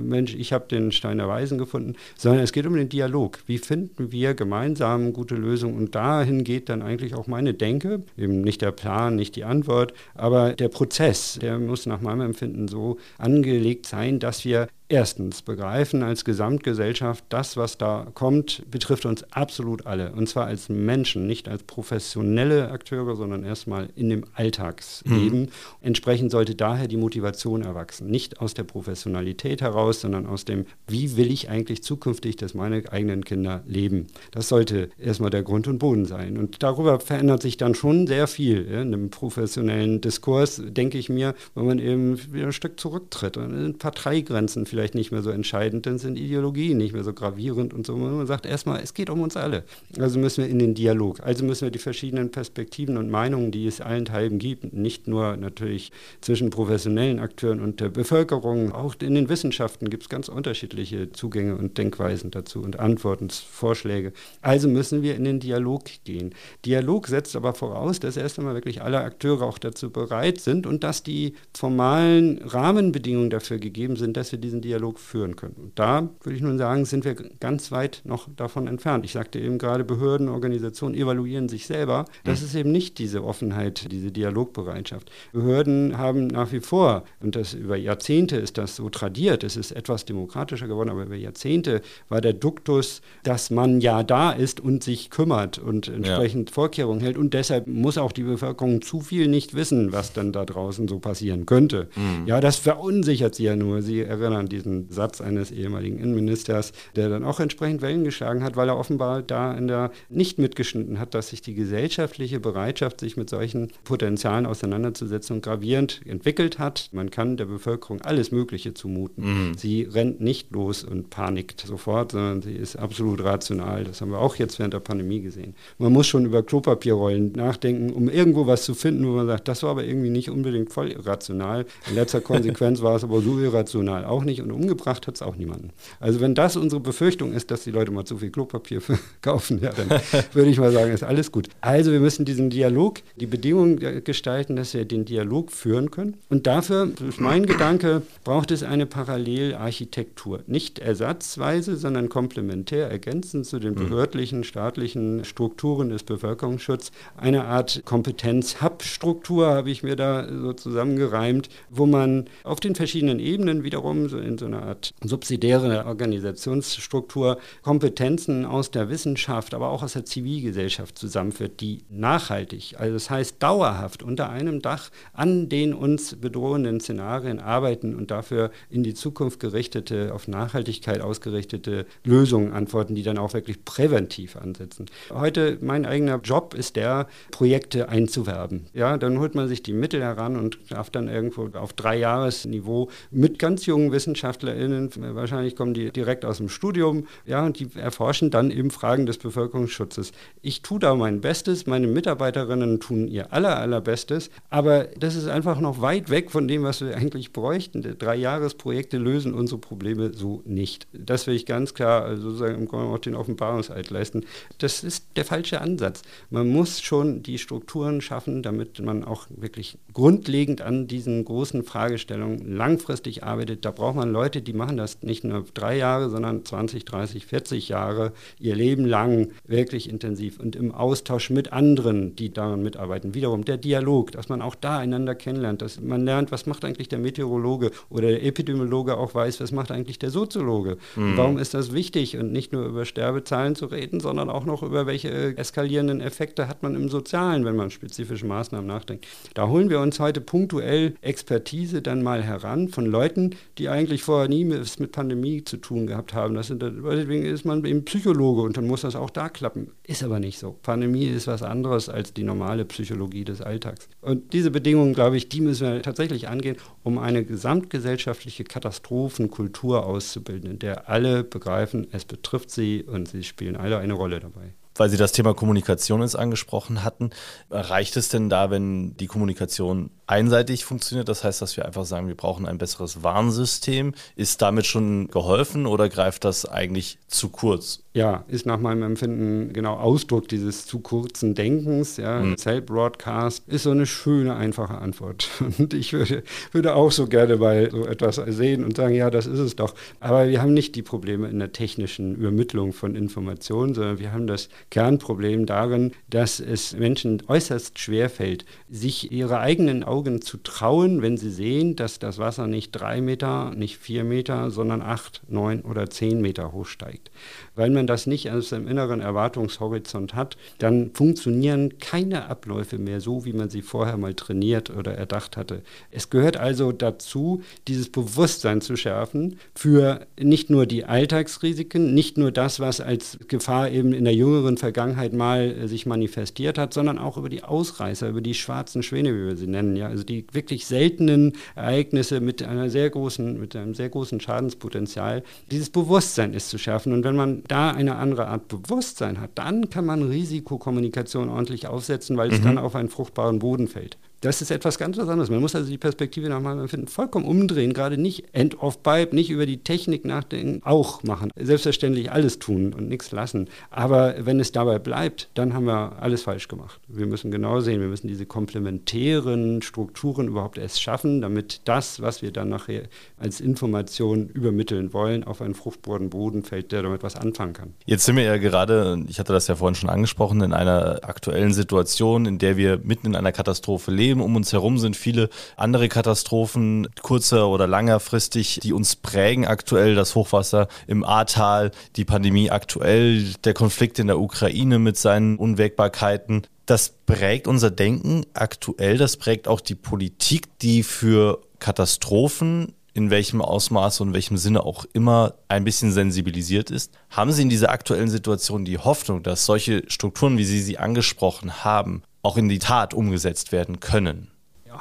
Mensch, 0.00 0.34
ich 0.34 0.54
habe 0.54 0.66
den 0.68 0.90
Stein 0.90 1.18
der 1.18 1.28
Weisen 1.28 1.58
gefunden, 1.58 1.96
sondern 2.16 2.42
es 2.42 2.52
geht 2.52 2.66
um 2.66 2.74
den 2.74 2.88
Dialog. 2.88 3.25
Dialog. 3.26 3.38
Wie 3.46 3.58
finden 3.58 4.12
wir 4.12 4.34
gemeinsam 4.34 5.12
gute 5.12 5.34
Lösungen? 5.34 5.76
Und 5.76 5.94
dahin 5.94 6.44
geht 6.44 6.68
dann 6.68 6.82
eigentlich 6.82 7.14
auch 7.14 7.26
meine 7.26 7.54
Denke, 7.54 8.02
eben 8.16 8.40
nicht 8.42 8.62
der 8.62 8.72
Plan, 8.72 9.16
nicht 9.16 9.36
die 9.36 9.44
Antwort, 9.44 9.92
aber 10.14 10.52
der 10.52 10.68
Prozess, 10.68 11.38
der 11.40 11.58
muss 11.58 11.86
nach 11.86 12.00
meinem 12.00 12.20
Empfinden 12.20 12.68
so 12.68 12.98
angelegt 13.18 13.86
sein, 13.86 14.18
dass 14.18 14.44
wir 14.44 14.68
Erstens 14.88 15.42
begreifen 15.42 16.04
als 16.04 16.24
Gesamtgesellschaft, 16.24 17.24
das, 17.28 17.56
was 17.56 17.76
da 17.76 18.06
kommt, 18.14 18.62
betrifft 18.70 19.04
uns 19.04 19.24
absolut 19.32 19.84
alle. 19.84 20.12
Und 20.12 20.28
zwar 20.28 20.46
als 20.46 20.68
Menschen, 20.68 21.26
nicht 21.26 21.48
als 21.48 21.64
professionelle 21.64 22.70
Akteure, 22.70 23.16
sondern 23.16 23.42
erstmal 23.42 23.88
in 23.96 24.10
dem 24.10 24.24
Alltagsleben. 24.34 25.40
Mhm. 25.40 25.48
Entsprechend 25.80 26.30
sollte 26.30 26.54
daher 26.54 26.86
die 26.86 26.98
Motivation 26.98 27.62
erwachsen. 27.62 28.06
Nicht 28.06 28.40
aus 28.40 28.54
der 28.54 28.62
Professionalität 28.62 29.60
heraus, 29.60 30.02
sondern 30.02 30.24
aus 30.24 30.44
dem, 30.44 30.66
wie 30.86 31.16
will 31.16 31.32
ich 31.32 31.50
eigentlich 31.50 31.82
zukünftig, 31.82 32.36
dass 32.36 32.54
meine 32.54 32.92
eigenen 32.92 33.24
Kinder 33.24 33.64
leben. 33.66 34.06
Das 34.30 34.48
sollte 34.48 34.90
erstmal 35.00 35.30
der 35.30 35.42
Grund 35.42 35.66
und 35.66 35.78
Boden 35.78 36.04
sein. 36.04 36.38
Und 36.38 36.62
darüber 36.62 37.00
verändert 37.00 37.42
sich 37.42 37.56
dann 37.56 37.74
schon 37.74 38.06
sehr 38.06 38.28
viel. 38.28 38.68
Ja, 38.70 38.82
in 38.82 38.94
einem 38.94 39.10
professionellen 39.10 40.00
Diskurs, 40.00 40.62
denke 40.64 40.96
ich 40.96 41.08
mir, 41.08 41.34
wenn 41.56 41.66
man 41.66 41.80
eben 41.80 42.32
wieder 42.32 42.46
ein 42.46 42.52
Stück 42.52 42.78
zurücktritt. 42.78 43.36
Parteigrenzen 43.80 44.64
vielleicht 44.64 44.75
vielleicht 44.76 44.94
nicht 44.94 45.10
mehr 45.10 45.22
so 45.22 45.30
entscheidend, 45.30 45.86
dann 45.86 45.96
sind 45.96 46.18
Ideologien 46.18 46.76
nicht 46.76 46.92
mehr 46.92 47.02
so 47.02 47.14
gravierend 47.14 47.72
und 47.72 47.86
so. 47.86 47.96
Man 47.96 48.26
sagt 48.26 48.44
erstmal, 48.44 48.82
es 48.82 48.92
geht 48.92 49.08
um 49.08 49.22
uns 49.22 49.34
alle. 49.34 49.64
Also 49.98 50.18
müssen 50.18 50.44
wir 50.44 50.50
in 50.50 50.58
den 50.58 50.74
Dialog. 50.74 51.20
Also 51.20 51.46
müssen 51.46 51.62
wir 51.62 51.70
die 51.70 51.78
verschiedenen 51.78 52.30
Perspektiven 52.30 52.98
und 52.98 53.08
Meinungen, 53.08 53.52
die 53.52 53.66
es 53.66 53.80
allenthalben 53.80 54.38
gibt, 54.38 54.74
nicht 54.74 55.08
nur 55.08 55.38
natürlich 55.38 55.92
zwischen 56.20 56.50
professionellen 56.50 57.20
Akteuren 57.20 57.60
und 57.60 57.80
der 57.80 57.88
Bevölkerung, 57.88 58.72
auch 58.72 58.96
in 59.00 59.14
den 59.14 59.30
Wissenschaften 59.30 59.88
gibt 59.88 60.02
es 60.02 60.08
ganz 60.10 60.28
unterschiedliche 60.28 61.10
Zugänge 61.10 61.56
und 61.56 61.78
Denkweisen 61.78 62.30
dazu 62.30 62.60
und 62.60 62.78
Antworten, 62.78 63.30
Vorschläge. 63.30 64.12
Also 64.42 64.68
müssen 64.68 65.00
wir 65.00 65.14
in 65.14 65.24
den 65.24 65.40
Dialog 65.40 65.84
gehen. 66.04 66.34
Dialog 66.66 67.06
setzt 67.06 67.34
aber 67.34 67.54
voraus, 67.54 67.98
dass 67.98 68.18
erst 68.18 68.38
einmal 68.38 68.52
wirklich 68.52 68.82
alle 68.82 69.00
Akteure 69.00 69.44
auch 69.44 69.56
dazu 69.56 69.88
bereit 69.88 70.38
sind 70.38 70.66
und 70.66 70.84
dass 70.84 71.02
die 71.02 71.32
formalen 71.54 72.42
Rahmenbedingungen 72.44 73.30
dafür 73.30 73.56
gegeben 73.56 73.96
sind, 73.96 74.18
dass 74.18 74.32
wir 74.32 74.38
diesen 74.38 74.65
Dialog 74.66 74.98
führen 74.98 75.36
können. 75.36 75.54
Und 75.56 75.78
da 75.78 76.08
würde 76.22 76.36
ich 76.36 76.42
nun 76.42 76.58
sagen, 76.58 76.84
sind 76.84 77.04
wir 77.04 77.14
ganz 77.14 77.70
weit 77.72 78.02
noch 78.04 78.28
davon 78.34 78.66
entfernt. 78.66 79.04
Ich 79.04 79.12
sagte 79.12 79.38
eben 79.38 79.58
gerade, 79.58 79.84
Behörden, 79.84 80.28
Organisationen 80.28 80.94
evaluieren 80.94 81.48
sich 81.48 81.66
selber. 81.66 82.04
Das 82.24 82.40
mhm. 82.40 82.46
ist 82.46 82.54
eben 82.54 82.72
nicht 82.72 82.98
diese 82.98 83.24
Offenheit, 83.24 83.90
diese 83.90 84.10
Dialogbereitschaft. 84.10 85.10
Behörden 85.32 85.98
haben 85.98 86.26
nach 86.26 86.52
wie 86.52 86.60
vor, 86.60 87.04
und 87.20 87.36
das 87.36 87.54
über 87.54 87.76
Jahrzehnte 87.76 88.36
ist 88.36 88.58
das 88.58 88.76
so 88.76 88.88
tradiert, 88.90 89.44
es 89.44 89.56
ist 89.56 89.70
etwas 89.70 90.04
demokratischer 90.04 90.66
geworden, 90.66 90.90
aber 90.90 91.04
über 91.04 91.14
Jahrzehnte 91.14 91.80
war 92.08 92.20
der 92.20 92.32
Duktus, 92.32 93.02
dass 93.22 93.50
man 93.50 93.80
ja 93.80 94.02
da 94.02 94.32
ist 94.32 94.60
und 94.60 94.82
sich 94.82 95.10
kümmert 95.10 95.58
und 95.58 95.88
entsprechend 95.88 96.50
ja. 96.50 96.54
Vorkehrungen 96.54 97.00
hält. 97.00 97.16
Und 97.16 97.34
deshalb 97.34 97.66
muss 97.66 97.98
auch 97.98 98.12
die 98.12 98.24
Bevölkerung 98.24 98.82
zu 98.82 99.00
viel 99.00 99.28
nicht 99.28 99.54
wissen, 99.54 99.92
was 99.92 100.12
dann 100.12 100.32
da 100.32 100.44
draußen 100.44 100.88
so 100.88 100.98
passieren 100.98 101.46
könnte. 101.46 101.88
Mhm. 101.94 102.26
Ja, 102.26 102.40
das 102.40 102.56
verunsichert 102.56 103.34
sie 103.34 103.44
ja 103.44 103.56
nur. 103.56 103.82
Sie 103.82 104.00
erinnern 104.02 104.48
die 104.48 104.55
diesen 104.56 104.90
Satz 104.90 105.20
eines 105.20 105.50
ehemaligen 105.50 105.98
Innenministers, 105.98 106.72
der 106.94 107.08
dann 107.08 107.24
auch 107.24 107.40
entsprechend 107.40 107.82
Wellen 107.82 108.04
geschlagen 108.04 108.42
hat, 108.42 108.56
weil 108.56 108.68
er 108.68 108.78
offenbar 108.78 109.22
da 109.22 109.52
in 109.52 109.68
der 109.68 109.90
nicht 110.08 110.38
mitgeschnitten 110.38 110.98
hat, 110.98 111.14
dass 111.14 111.28
sich 111.28 111.42
die 111.42 111.54
gesellschaftliche 111.54 112.40
Bereitschaft, 112.40 113.00
sich 113.00 113.16
mit 113.16 113.30
solchen 113.30 113.72
Potenzialen 113.84 114.46
auseinanderzusetzen 114.46 115.40
gravierend 115.40 116.00
entwickelt 116.06 116.58
hat. 116.58 116.90
Man 116.92 117.10
kann 117.10 117.36
der 117.36 117.46
Bevölkerung 117.46 118.00
alles 118.02 118.32
Mögliche 118.32 118.74
zumuten. 118.74 119.24
Mhm. 119.24 119.54
Sie 119.56 119.82
rennt 119.82 120.20
nicht 120.20 120.52
los 120.52 120.84
und 120.84 121.10
panikt 121.10 121.60
sofort, 121.60 122.12
sondern 122.12 122.42
sie 122.42 122.54
ist 122.54 122.76
absolut 122.76 123.22
rational. 123.22 123.84
Das 123.84 124.00
haben 124.00 124.10
wir 124.10 124.20
auch 124.20 124.36
jetzt 124.36 124.58
während 124.58 124.74
der 124.74 124.80
Pandemie 124.80 125.20
gesehen. 125.20 125.54
Man 125.78 125.92
muss 125.92 126.06
schon 126.06 126.24
über 126.24 126.42
Klopapierrollen 126.42 127.32
nachdenken, 127.32 127.92
um 127.92 128.08
irgendwo 128.08 128.46
was 128.46 128.64
zu 128.64 128.74
finden, 128.74 129.06
wo 129.06 129.12
man 129.12 129.26
sagt, 129.26 129.48
das 129.48 129.62
war 129.62 129.70
aber 129.70 129.84
irgendwie 129.84 130.10
nicht 130.10 130.30
unbedingt 130.30 130.72
voll 130.72 130.90
irrational. 130.90 131.66
In 131.88 131.94
letzter 131.94 132.20
Konsequenz 132.26 132.82
war 132.82 132.96
es 132.96 133.04
aber 133.04 133.20
so 133.20 133.38
irrational 133.38 134.04
auch 134.04 134.24
nicht 134.24 134.40
und 134.50 134.62
umgebracht 134.62 135.06
hat 135.06 135.16
es 135.16 135.22
auch 135.22 135.36
niemanden. 135.36 135.70
Also 136.00 136.20
wenn 136.20 136.34
das 136.34 136.56
unsere 136.56 136.80
Befürchtung 136.80 137.32
ist, 137.32 137.50
dass 137.50 137.64
die 137.64 137.70
Leute 137.70 137.90
mal 137.90 138.04
zu 138.04 138.18
viel 138.18 138.30
Klopapier 138.30 138.80
kaufen, 139.22 139.60
ja, 139.60 139.70
dann 139.72 139.88
würde 140.32 140.50
ich 140.50 140.58
mal 140.58 140.72
sagen, 140.72 140.92
ist 140.92 141.02
alles 141.02 141.32
gut. 141.32 141.48
Also 141.60 141.92
wir 141.92 142.00
müssen 142.00 142.24
diesen 142.24 142.50
Dialog, 142.50 143.00
die 143.16 143.26
Bedingungen 143.26 144.04
gestalten, 144.04 144.56
dass 144.56 144.74
wir 144.74 144.84
den 144.84 145.04
Dialog 145.04 145.52
führen 145.52 145.90
können. 145.90 146.16
Und 146.28 146.46
dafür, 146.46 146.86
das 146.86 147.08
ist 147.08 147.20
mein 147.20 147.46
Gedanke, 147.46 148.02
braucht 148.24 148.50
es 148.50 148.62
eine 148.62 148.86
Parallelarchitektur. 148.86 150.40
Nicht 150.46 150.78
ersatzweise, 150.78 151.76
sondern 151.76 152.08
komplementär, 152.08 152.90
ergänzend 152.90 153.46
zu 153.46 153.58
den 153.58 153.74
mhm. 153.74 153.88
behördlichen, 153.88 154.44
staatlichen 154.44 155.24
Strukturen 155.24 155.88
des 155.88 156.02
Bevölkerungsschutzes. 156.02 156.92
Eine 157.16 157.44
Art 157.44 157.82
Kompetenz-Hub-Struktur 157.84 159.48
habe 159.48 159.70
ich 159.70 159.82
mir 159.82 159.96
da 159.96 160.26
so 160.28 160.52
zusammengereimt, 160.52 161.48
wo 161.70 161.86
man 161.86 162.26
auf 162.44 162.60
den 162.60 162.74
verschiedenen 162.74 163.18
Ebenen 163.18 163.64
wiederum 163.64 164.08
so 164.08 164.18
in 164.18 164.35
in 164.36 164.38
so 164.38 164.46
einer 164.46 164.62
Art 164.62 164.94
subsidiäre 165.02 165.86
Organisationsstruktur 165.86 167.38
Kompetenzen 167.62 168.44
aus 168.44 168.70
der 168.70 168.90
Wissenschaft, 168.90 169.54
aber 169.54 169.70
auch 169.70 169.82
aus 169.82 169.94
der 169.94 170.04
Zivilgesellschaft 170.04 170.98
zusammenführt, 170.98 171.60
die 171.60 171.82
nachhaltig, 171.88 172.76
also 172.78 172.92
das 172.92 173.10
heißt 173.10 173.42
dauerhaft 173.42 174.02
unter 174.02 174.28
einem 174.28 174.60
Dach 174.60 174.90
an 175.12 175.48
den 175.48 175.72
uns 175.72 176.16
bedrohenden 176.16 176.80
Szenarien 176.80 177.40
arbeiten 177.40 177.94
und 177.94 178.10
dafür 178.10 178.50
in 178.68 178.82
die 178.82 178.94
Zukunft 178.94 179.40
gerichtete, 179.40 180.12
auf 180.14 180.28
Nachhaltigkeit 180.28 181.00
ausgerichtete 181.00 181.86
Lösungen 182.04 182.52
antworten, 182.52 182.94
die 182.94 183.02
dann 183.02 183.18
auch 183.18 183.32
wirklich 183.32 183.64
präventiv 183.64 184.36
ansetzen. 184.36 184.86
Heute 185.12 185.58
mein 185.60 185.86
eigener 185.86 186.20
Job 186.22 186.54
ist 186.54 186.76
der, 186.76 187.06
Projekte 187.30 187.88
einzuwerben. 187.88 188.66
Ja, 188.72 188.96
dann 188.98 189.18
holt 189.18 189.34
man 189.34 189.48
sich 189.48 189.62
die 189.62 189.72
Mittel 189.72 190.02
heran 190.02 190.36
und 190.36 190.58
darf 190.70 190.90
dann 190.90 191.08
irgendwo 191.08 191.48
auf 191.58 191.72
drei 191.72 191.96
Jahresniveau 191.96 192.90
mit 193.10 193.38
ganz 193.38 193.66
jungen 193.66 193.92
Wissenschaftlern 193.92 194.25
WissenschaftlerInnen, 194.26 194.90
wahrscheinlich 195.14 195.56
kommen 195.56 195.74
die 195.74 195.90
direkt 195.90 196.24
aus 196.24 196.38
dem 196.38 196.48
Studium, 196.48 197.06
ja, 197.26 197.44
und 197.44 197.58
die 197.58 197.68
erforschen 197.76 198.30
dann 198.30 198.50
eben 198.50 198.70
Fragen 198.70 199.06
des 199.06 199.18
Bevölkerungsschutzes. 199.18 200.12
Ich 200.42 200.62
tue 200.62 200.78
da 200.78 200.94
mein 200.94 201.20
Bestes, 201.20 201.66
meine 201.66 201.86
Mitarbeiterinnen 201.86 202.80
tun 202.80 203.08
ihr 203.08 203.32
aller, 203.32 203.56
allerbestes, 203.56 204.30
aber 204.50 204.84
das 204.98 205.14
ist 205.14 205.28
einfach 205.28 205.60
noch 205.60 205.80
weit 205.80 206.10
weg 206.10 206.30
von 206.30 206.48
dem, 206.48 206.62
was 206.62 206.80
wir 206.80 206.96
eigentlich 206.96 207.32
bräuchten. 207.32 207.82
Drei-Jahres-Projekte 207.98 208.98
lösen 208.98 209.34
unsere 209.34 209.60
Probleme 209.60 210.12
so 210.12 210.42
nicht. 210.44 210.86
Das 210.92 211.26
will 211.26 211.34
ich 211.34 211.46
ganz 211.46 211.74
klar 211.74 212.04
also 212.04 212.30
sozusagen 212.30 212.56
im 212.56 212.68
Grunde 212.68 212.86
auch 212.86 212.98
den 212.98 213.14
Offenbarungseid 213.14 213.90
leisten. 213.90 214.24
Das 214.58 214.82
ist 214.82 215.06
der 215.16 215.24
falsche 215.24 215.60
Ansatz. 215.60 216.02
Man 216.30 216.48
muss 216.48 216.80
schon 216.80 217.22
die 217.22 217.38
Strukturen 217.38 218.00
schaffen, 218.00 218.42
damit 218.42 218.80
man 218.80 219.04
auch 219.04 219.26
wirklich 219.30 219.78
grundlegend 219.92 220.62
an 220.62 220.86
diesen 220.86 221.24
großen 221.24 221.62
Fragestellungen 221.62 222.56
langfristig 222.56 223.24
arbeitet. 223.24 223.64
Da 223.64 223.70
braucht 223.70 223.96
man 223.96 224.05
man 224.06 224.12
Leute, 224.12 224.40
die 224.42 224.52
machen 224.52 224.76
das 224.76 225.02
nicht 225.02 225.24
nur 225.24 225.44
drei 225.54 225.76
Jahre, 225.76 226.10
sondern 226.10 226.44
20, 226.44 226.84
30, 226.84 227.26
40 227.26 227.68
Jahre, 227.68 228.12
ihr 228.38 228.54
Leben 228.54 228.84
lang 228.84 229.32
wirklich 229.46 229.90
intensiv 229.90 230.38
und 230.38 230.56
im 230.56 230.72
Austausch 230.72 231.30
mit 231.30 231.52
anderen, 231.52 232.14
die 232.16 232.32
daran 232.32 232.62
mitarbeiten. 232.62 233.14
Wiederum 233.14 233.44
der 233.44 233.56
Dialog, 233.56 234.12
dass 234.12 234.28
man 234.28 234.42
auch 234.42 234.54
da 234.54 234.78
einander 234.78 235.14
kennenlernt, 235.14 235.62
dass 235.62 235.80
man 235.80 236.04
lernt, 236.04 236.30
was 236.30 236.46
macht 236.46 236.64
eigentlich 236.64 236.88
der 236.88 236.98
Meteorologe 236.98 237.70
oder 237.88 238.08
der 238.08 238.24
Epidemiologe 238.24 238.96
auch 238.96 239.14
weiß, 239.14 239.40
was 239.40 239.52
macht 239.52 239.70
eigentlich 239.70 239.98
der 239.98 240.10
Soziologe. 240.10 240.78
Mhm. 240.94 241.16
Warum 241.16 241.38
ist 241.38 241.54
das 241.54 241.72
wichtig 241.72 242.16
und 242.16 242.32
nicht 242.32 242.52
nur 242.52 242.64
über 242.66 242.84
Sterbezahlen 242.84 243.56
zu 243.56 243.66
reden, 243.66 244.00
sondern 244.00 244.30
auch 244.30 244.44
noch 244.44 244.62
über 244.62 244.86
welche 244.86 245.36
eskalierenden 245.36 246.00
Effekte 246.00 246.48
hat 246.48 246.62
man 246.62 246.74
im 246.74 246.88
Sozialen, 246.88 247.44
wenn 247.44 247.56
man 247.56 247.70
spezifische 247.70 248.26
Maßnahmen 248.26 248.66
nachdenkt. 248.66 249.06
Da 249.34 249.48
holen 249.48 249.70
wir 249.70 249.80
uns 249.80 249.98
heute 249.98 250.20
punktuell 250.20 250.94
Expertise 251.00 251.82
dann 251.82 252.02
mal 252.02 252.22
heran 252.22 252.68
von 252.68 252.86
Leuten, 252.86 253.30
die 253.58 253.68
eigentlich 253.68 253.95
vorher 254.02 254.28
nie 254.28 254.44
mit, 254.44 254.80
mit 254.80 254.92
Pandemie 254.92 255.44
zu 255.44 255.56
tun 255.56 255.86
gehabt 255.86 256.14
haben. 256.14 256.34
Das 256.34 256.48
sind, 256.48 256.62
deswegen 256.62 257.24
ist 257.24 257.44
man 257.44 257.64
eben 257.64 257.84
Psychologe 257.84 258.42
und 258.42 258.56
dann 258.56 258.66
muss 258.66 258.82
das 258.82 258.96
auch 258.96 259.10
da 259.10 259.28
klappen. 259.28 259.72
Ist 259.86 260.02
aber 260.02 260.20
nicht 260.20 260.38
so. 260.38 260.56
Pandemie 260.62 261.06
ist 261.06 261.26
was 261.26 261.42
anderes 261.42 261.88
als 261.88 262.12
die 262.12 262.24
normale 262.24 262.64
Psychologie 262.64 263.24
des 263.24 263.40
Alltags. 263.40 263.88
Und 264.00 264.32
diese 264.32 264.50
Bedingungen, 264.50 264.94
glaube 264.94 265.16
ich, 265.16 265.28
die 265.28 265.40
müssen 265.40 265.66
wir 265.66 265.82
tatsächlich 265.82 266.28
angehen, 266.28 266.56
um 266.82 266.98
eine 266.98 267.24
gesamtgesellschaftliche 267.24 268.44
Katastrophenkultur 268.44 269.86
auszubilden, 269.86 270.50
in 270.50 270.58
der 270.58 270.88
alle 270.88 271.24
begreifen, 271.24 271.86
es 271.92 272.04
betrifft 272.04 272.50
sie 272.50 272.82
und 272.82 273.08
sie 273.08 273.22
spielen 273.22 273.56
alle 273.56 273.78
eine 273.78 273.94
Rolle 273.94 274.20
dabei 274.20 274.54
weil 274.76 274.90
Sie 274.90 274.96
das 274.96 275.12
Thema 275.12 275.34
Kommunikation 275.34 276.02
jetzt 276.02 276.16
angesprochen 276.16 276.84
hatten. 276.84 277.10
Reicht 277.50 277.96
es 277.96 278.08
denn 278.08 278.28
da, 278.28 278.50
wenn 278.50 278.96
die 278.96 279.06
Kommunikation 279.06 279.90
einseitig 280.06 280.64
funktioniert? 280.64 281.08
Das 281.08 281.24
heißt, 281.24 281.42
dass 281.42 281.56
wir 281.56 281.64
einfach 281.64 281.84
sagen, 281.84 282.08
wir 282.08 282.16
brauchen 282.16 282.46
ein 282.46 282.58
besseres 282.58 283.02
Warnsystem. 283.02 283.94
Ist 284.14 284.42
damit 284.42 284.66
schon 284.66 285.08
geholfen 285.08 285.66
oder 285.66 285.88
greift 285.88 286.24
das 286.24 286.46
eigentlich 286.46 286.98
zu 287.08 287.28
kurz? 287.28 287.82
Ja, 287.96 288.26
ist 288.28 288.44
nach 288.44 288.60
meinem 288.60 288.82
Empfinden 288.82 289.54
genau 289.54 289.72
Ausdruck 289.72 290.28
dieses 290.28 290.66
zu 290.66 290.80
kurzen 290.80 291.34
Denkens. 291.34 291.96
Ja. 291.96 292.20
Mhm. 292.20 292.36
Cell-Broadcast 292.36 293.48
ist 293.48 293.62
so 293.62 293.70
eine 293.70 293.86
schöne, 293.86 294.36
einfache 294.36 294.76
Antwort. 294.76 295.30
Und 295.58 295.72
ich 295.72 295.94
würde, 295.94 296.22
würde 296.52 296.74
auch 296.74 296.92
so 296.92 297.06
gerne 297.06 297.38
mal 297.38 297.70
so 297.70 297.86
etwas 297.86 298.16
sehen 298.16 298.64
und 298.64 298.76
sagen, 298.76 298.94
ja, 298.94 299.08
das 299.08 299.26
ist 299.26 299.38
es 299.38 299.56
doch. 299.56 299.74
Aber 299.98 300.28
wir 300.28 300.42
haben 300.42 300.52
nicht 300.52 300.74
die 300.74 300.82
Probleme 300.82 301.30
in 301.30 301.38
der 301.38 301.52
technischen 301.52 302.16
Übermittlung 302.16 302.74
von 302.74 302.94
Informationen, 302.94 303.72
sondern 303.72 303.98
wir 303.98 304.12
haben 304.12 304.26
das 304.26 304.50
Kernproblem 304.68 305.46
darin, 305.46 305.92
dass 306.10 306.38
es 306.38 306.76
Menschen 306.76 307.22
äußerst 307.26 307.78
schwer 307.78 308.10
fällt, 308.10 308.44
sich 308.68 309.10
ihre 309.10 309.38
eigenen 309.38 309.84
Augen 309.84 310.20
zu 310.20 310.36
trauen, 310.36 311.00
wenn 311.00 311.16
sie 311.16 311.30
sehen, 311.30 311.76
dass 311.76 311.98
das 311.98 312.18
Wasser 312.18 312.46
nicht 312.46 312.72
drei 312.72 313.00
Meter, 313.00 313.54
nicht 313.56 313.78
vier 313.78 314.04
Meter, 314.04 314.50
sondern 314.50 314.82
acht, 314.82 315.22
neun 315.28 315.62
oder 315.62 315.88
zehn 315.88 316.20
Meter 316.20 316.52
hoch 316.52 316.66
steigt. 316.66 317.10
Weil 317.54 317.70
man 317.70 317.85
das 317.86 318.06
nicht 318.06 318.30
aus 318.30 318.50
dem 318.50 318.68
inneren 318.68 319.00
Erwartungshorizont 319.00 320.14
hat, 320.14 320.36
dann 320.58 320.90
funktionieren 320.92 321.78
keine 321.78 322.28
Abläufe 322.28 322.78
mehr 322.78 323.00
so, 323.00 323.24
wie 323.24 323.32
man 323.32 323.50
sie 323.50 323.62
vorher 323.62 323.96
mal 323.96 324.14
trainiert 324.14 324.70
oder 324.70 324.94
erdacht 324.94 325.36
hatte. 325.36 325.62
Es 325.90 326.10
gehört 326.10 326.36
also 326.36 326.72
dazu, 326.72 327.42
dieses 327.68 327.90
Bewusstsein 327.90 328.60
zu 328.60 328.76
schärfen 328.76 329.38
für 329.54 330.06
nicht 330.20 330.50
nur 330.50 330.66
die 330.66 330.84
Alltagsrisiken, 330.84 331.94
nicht 331.94 332.18
nur 332.18 332.32
das, 332.32 332.60
was 332.60 332.80
als 332.80 333.18
Gefahr 333.28 333.70
eben 333.70 333.92
in 333.92 334.04
der 334.04 334.14
jüngeren 334.14 334.56
Vergangenheit 334.56 335.12
mal 335.12 335.42
äh, 335.42 335.68
sich 335.68 335.86
manifestiert 335.86 336.58
hat, 336.58 336.74
sondern 336.74 336.98
auch 336.98 337.16
über 337.16 337.28
die 337.28 337.42
Ausreißer, 337.42 338.08
über 338.08 338.20
die 338.20 338.34
schwarzen 338.34 338.82
Schwäne, 338.82 339.14
wie 339.14 339.26
wir 339.26 339.36
sie 339.36 339.46
nennen, 339.46 339.76
ja, 339.76 339.88
also 339.88 340.04
die 340.04 340.26
wirklich 340.32 340.66
seltenen 340.66 341.32
Ereignisse 341.54 342.20
mit 342.20 342.42
einer 342.42 342.70
sehr 342.70 342.90
großen, 342.90 343.38
mit 343.38 343.56
einem 343.56 343.74
sehr 343.74 343.88
großen 343.88 344.20
Schadenspotenzial. 344.20 345.22
Dieses 345.50 345.70
Bewusstsein 345.70 346.34
ist 346.34 346.50
zu 346.50 346.58
schärfen 346.58 346.92
und 346.92 347.04
wenn 347.04 347.16
man 347.16 347.42
da 347.48 347.70
eine 347.76 347.96
andere 347.96 348.28
Art 348.28 348.48
Bewusstsein 348.48 349.20
hat, 349.20 349.30
dann 349.34 349.70
kann 349.70 349.86
man 349.86 350.02
Risikokommunikation 350.02 351.28
ordentlich 351.28 351.68
aufsetzen, 351.68 352.16
weil 352.16 352.32
es 352.32 352.40
mhm. 352.40 352.44
dann 352.44 352.58
auf 352.58 352.74
einen 352.74 352.88
fruchtbaren 352.88 353.38
Boden 353.38 353.68
fällt. 353.68 353.98
Das 354.22 354.40
ist 354.40 354.50
etwas 354.50 354.78
ganz 354.78 354.98
anderes. 354.98 355.28
Man 355.28 355.40
muss 355.40 355.54
also 355.54 355.68
die 355.68 355.76
Perspektive 355.76 356.28
nach 356.28 356.40
meinem 356.40 356.60
Empfinden 356.60 356.88
vollkommen 356.88 357.26
umdrehen, 357.26 357.74
gerade 357.74 357.98
nicht 357.98 358.24
end 358.32 358.60
of 358.62 358.82
pipe, 358.82 359.14
nicht 359.14 359.28
über 359.28 359.44
die 359.44 359.58
Technik 359.58 360.06
nachdenken, 360.06 360.62
auch 360.64 361.02
machen. 361.02 361.30
Selbstverständlich 361.38 362.10
alles 362.10 362.38
tun 362.38 362.72
und 362.72 362.88
nichts 362.88 363.12
lassen. 363.12 363.48
Aber 363.70 364.14
wenn 364.20 364.40
es 364.40 364.52
dabei 364.52 364.78
bleibt, 364.78 365.28
dann 365.34 365.52
haben 365.52 365.66
wir 365.66 366.00
alles 366.00 366.22
falsch 366.22 366.48
gemacht. 366.48 366.80
Wir 366.88 367.06
müssen 367.06 367.30
genau 367.30 367.60
sehen, 367.60 367.80
wir 367.80 367.88
müssen 367.88 368.08
diese 368.08 368.24
komplementären 368.24 369.60
Strukturen 369.60 370.28
überhaupt 370.28 370.56
erst 370.56 370.80
schaffen, 370.80 371.20
damit 371.20 371.60
das, 371.66 372.00
was 372.00 372.22
wir 372.22 372.32
dann 372.32 372.48
nachher 372.48 372.84
als 373.18 373.40
Information 373.40 374.28
übermitteln 374.28 374.94
wollen, 374.94 375.24
auf 375.24 375.42
einen 375.42 375.54
fruchtbaren 375.54 376.08
Boden 376.08 376.42
fällt, 376.42 376.72
der 376.72 376.82
damit 376.82 377.02
was 377.02 377.16
anfangen 377.16 377.52
kann. 377.52 377.74
Jetzt 377.84 378.06
sind 378.06 378.16
wir 378.16 378.24
ja 378.24 378.38
gerade, 378.38 379.04
ich 379.08 379.18
hatte 379.18 379.34
das 379.34 379.46
ja 379.46 379.56
vorhin 379.56 379.74
schon 379.74 379.90
angesprochen, 379.90 380.40
in 380.40 380.54
einer 380.54 381.00
aktuellen 381.02 381.52
Situation, 381.52 382.24
in 382.24 382.38
der 382.38 382.56
wir 382.56 382.80
mitten 382.82 383.08
in 383.08 383.14
einer 383.14 383.32
Katastrophe 383.32 383.90
leben 383.90 384.05
Leben 384.06 384.20
um 384.20 384.36
uns 384.36 384.52
herum 384.52 384.78
sind 384.78 384.96
viele 384.96 385.28
andere 385.56 385.88
Katastrophen, 385.88 386.86
kurzer 387.02 387.48
oder 387.48 387.66
langerfristig, 387.66 388.60
die 388.62 388.72
uns 388.72 388.94
prägen. 388.94 389.46
Aktuell 389.46 389.96
das 389.96 390.14
Hochwasser 390.14 390.68
im 390.86 391.02
Ahrtal, 391.04 391.72
die 391.96 392.04
Pandemie 392.04 392.50
aktuell, 392.50 393.34
der 393.44 393.52
Konflikt 393.52 393.98
in 393.98 394.06
der 394.06 394.20
Ukraine 394.20 394.78
mit 394.78 394.96
seinen 394.96 395.36
Unwägbarkeiten. 395.38 396.46
Das 396.66 396.94
prägt 397.04 397.48
unser 397.48 397.72
Denken 397.72 398.24
aktuell, 398.34 398.96
das 398.96 399.16
prägt 399.16 399.48
auch 399.48 399.60
die 399.60 399.74
Politik, 399.74 400.56
die 400.60 400.84
für 400.84 401.40
Katastrophen 401.58 402.74
in 402.94 403.10
welchem 403.10 403.42
Ausmaß 403.42 404.00
und 404.00 404.08
in 404.08 404.14
welchem 404.14 404.36
Sinne 404.38 404.64
auch 404.64 404.86
immer 404.94 405.34
ein 405.48 405.64
bisschen 405.64 405.92
sensibilisiert 405.92 406.70
ist. 406.70 406.92
Haben 407.10 407.30
Sie 407.30 407.42
in 407.42 407.50
dieser 407.50 407.70
aktuellen 407.70 408.08
Situation 408.08 408.64
die 408.64 408.78
Hoffnung, 408.78 409.22
dass 409.22 409.44
solche 409.44 409.82
Strukturen, 409.88 410.38
wie 410.38 410.44
Sie 410.44 410.62
sie 410.62 410.78
angesprochen 410.78 411.62
haben, 411.62 412.02
auch 412.26 412.36
in 412.36 412.48
die 412.48 412.58
Tat 412.58 412.92
umgesetzt 412.92 413.52
werden 413.52 413.78
können. 413.78 414.26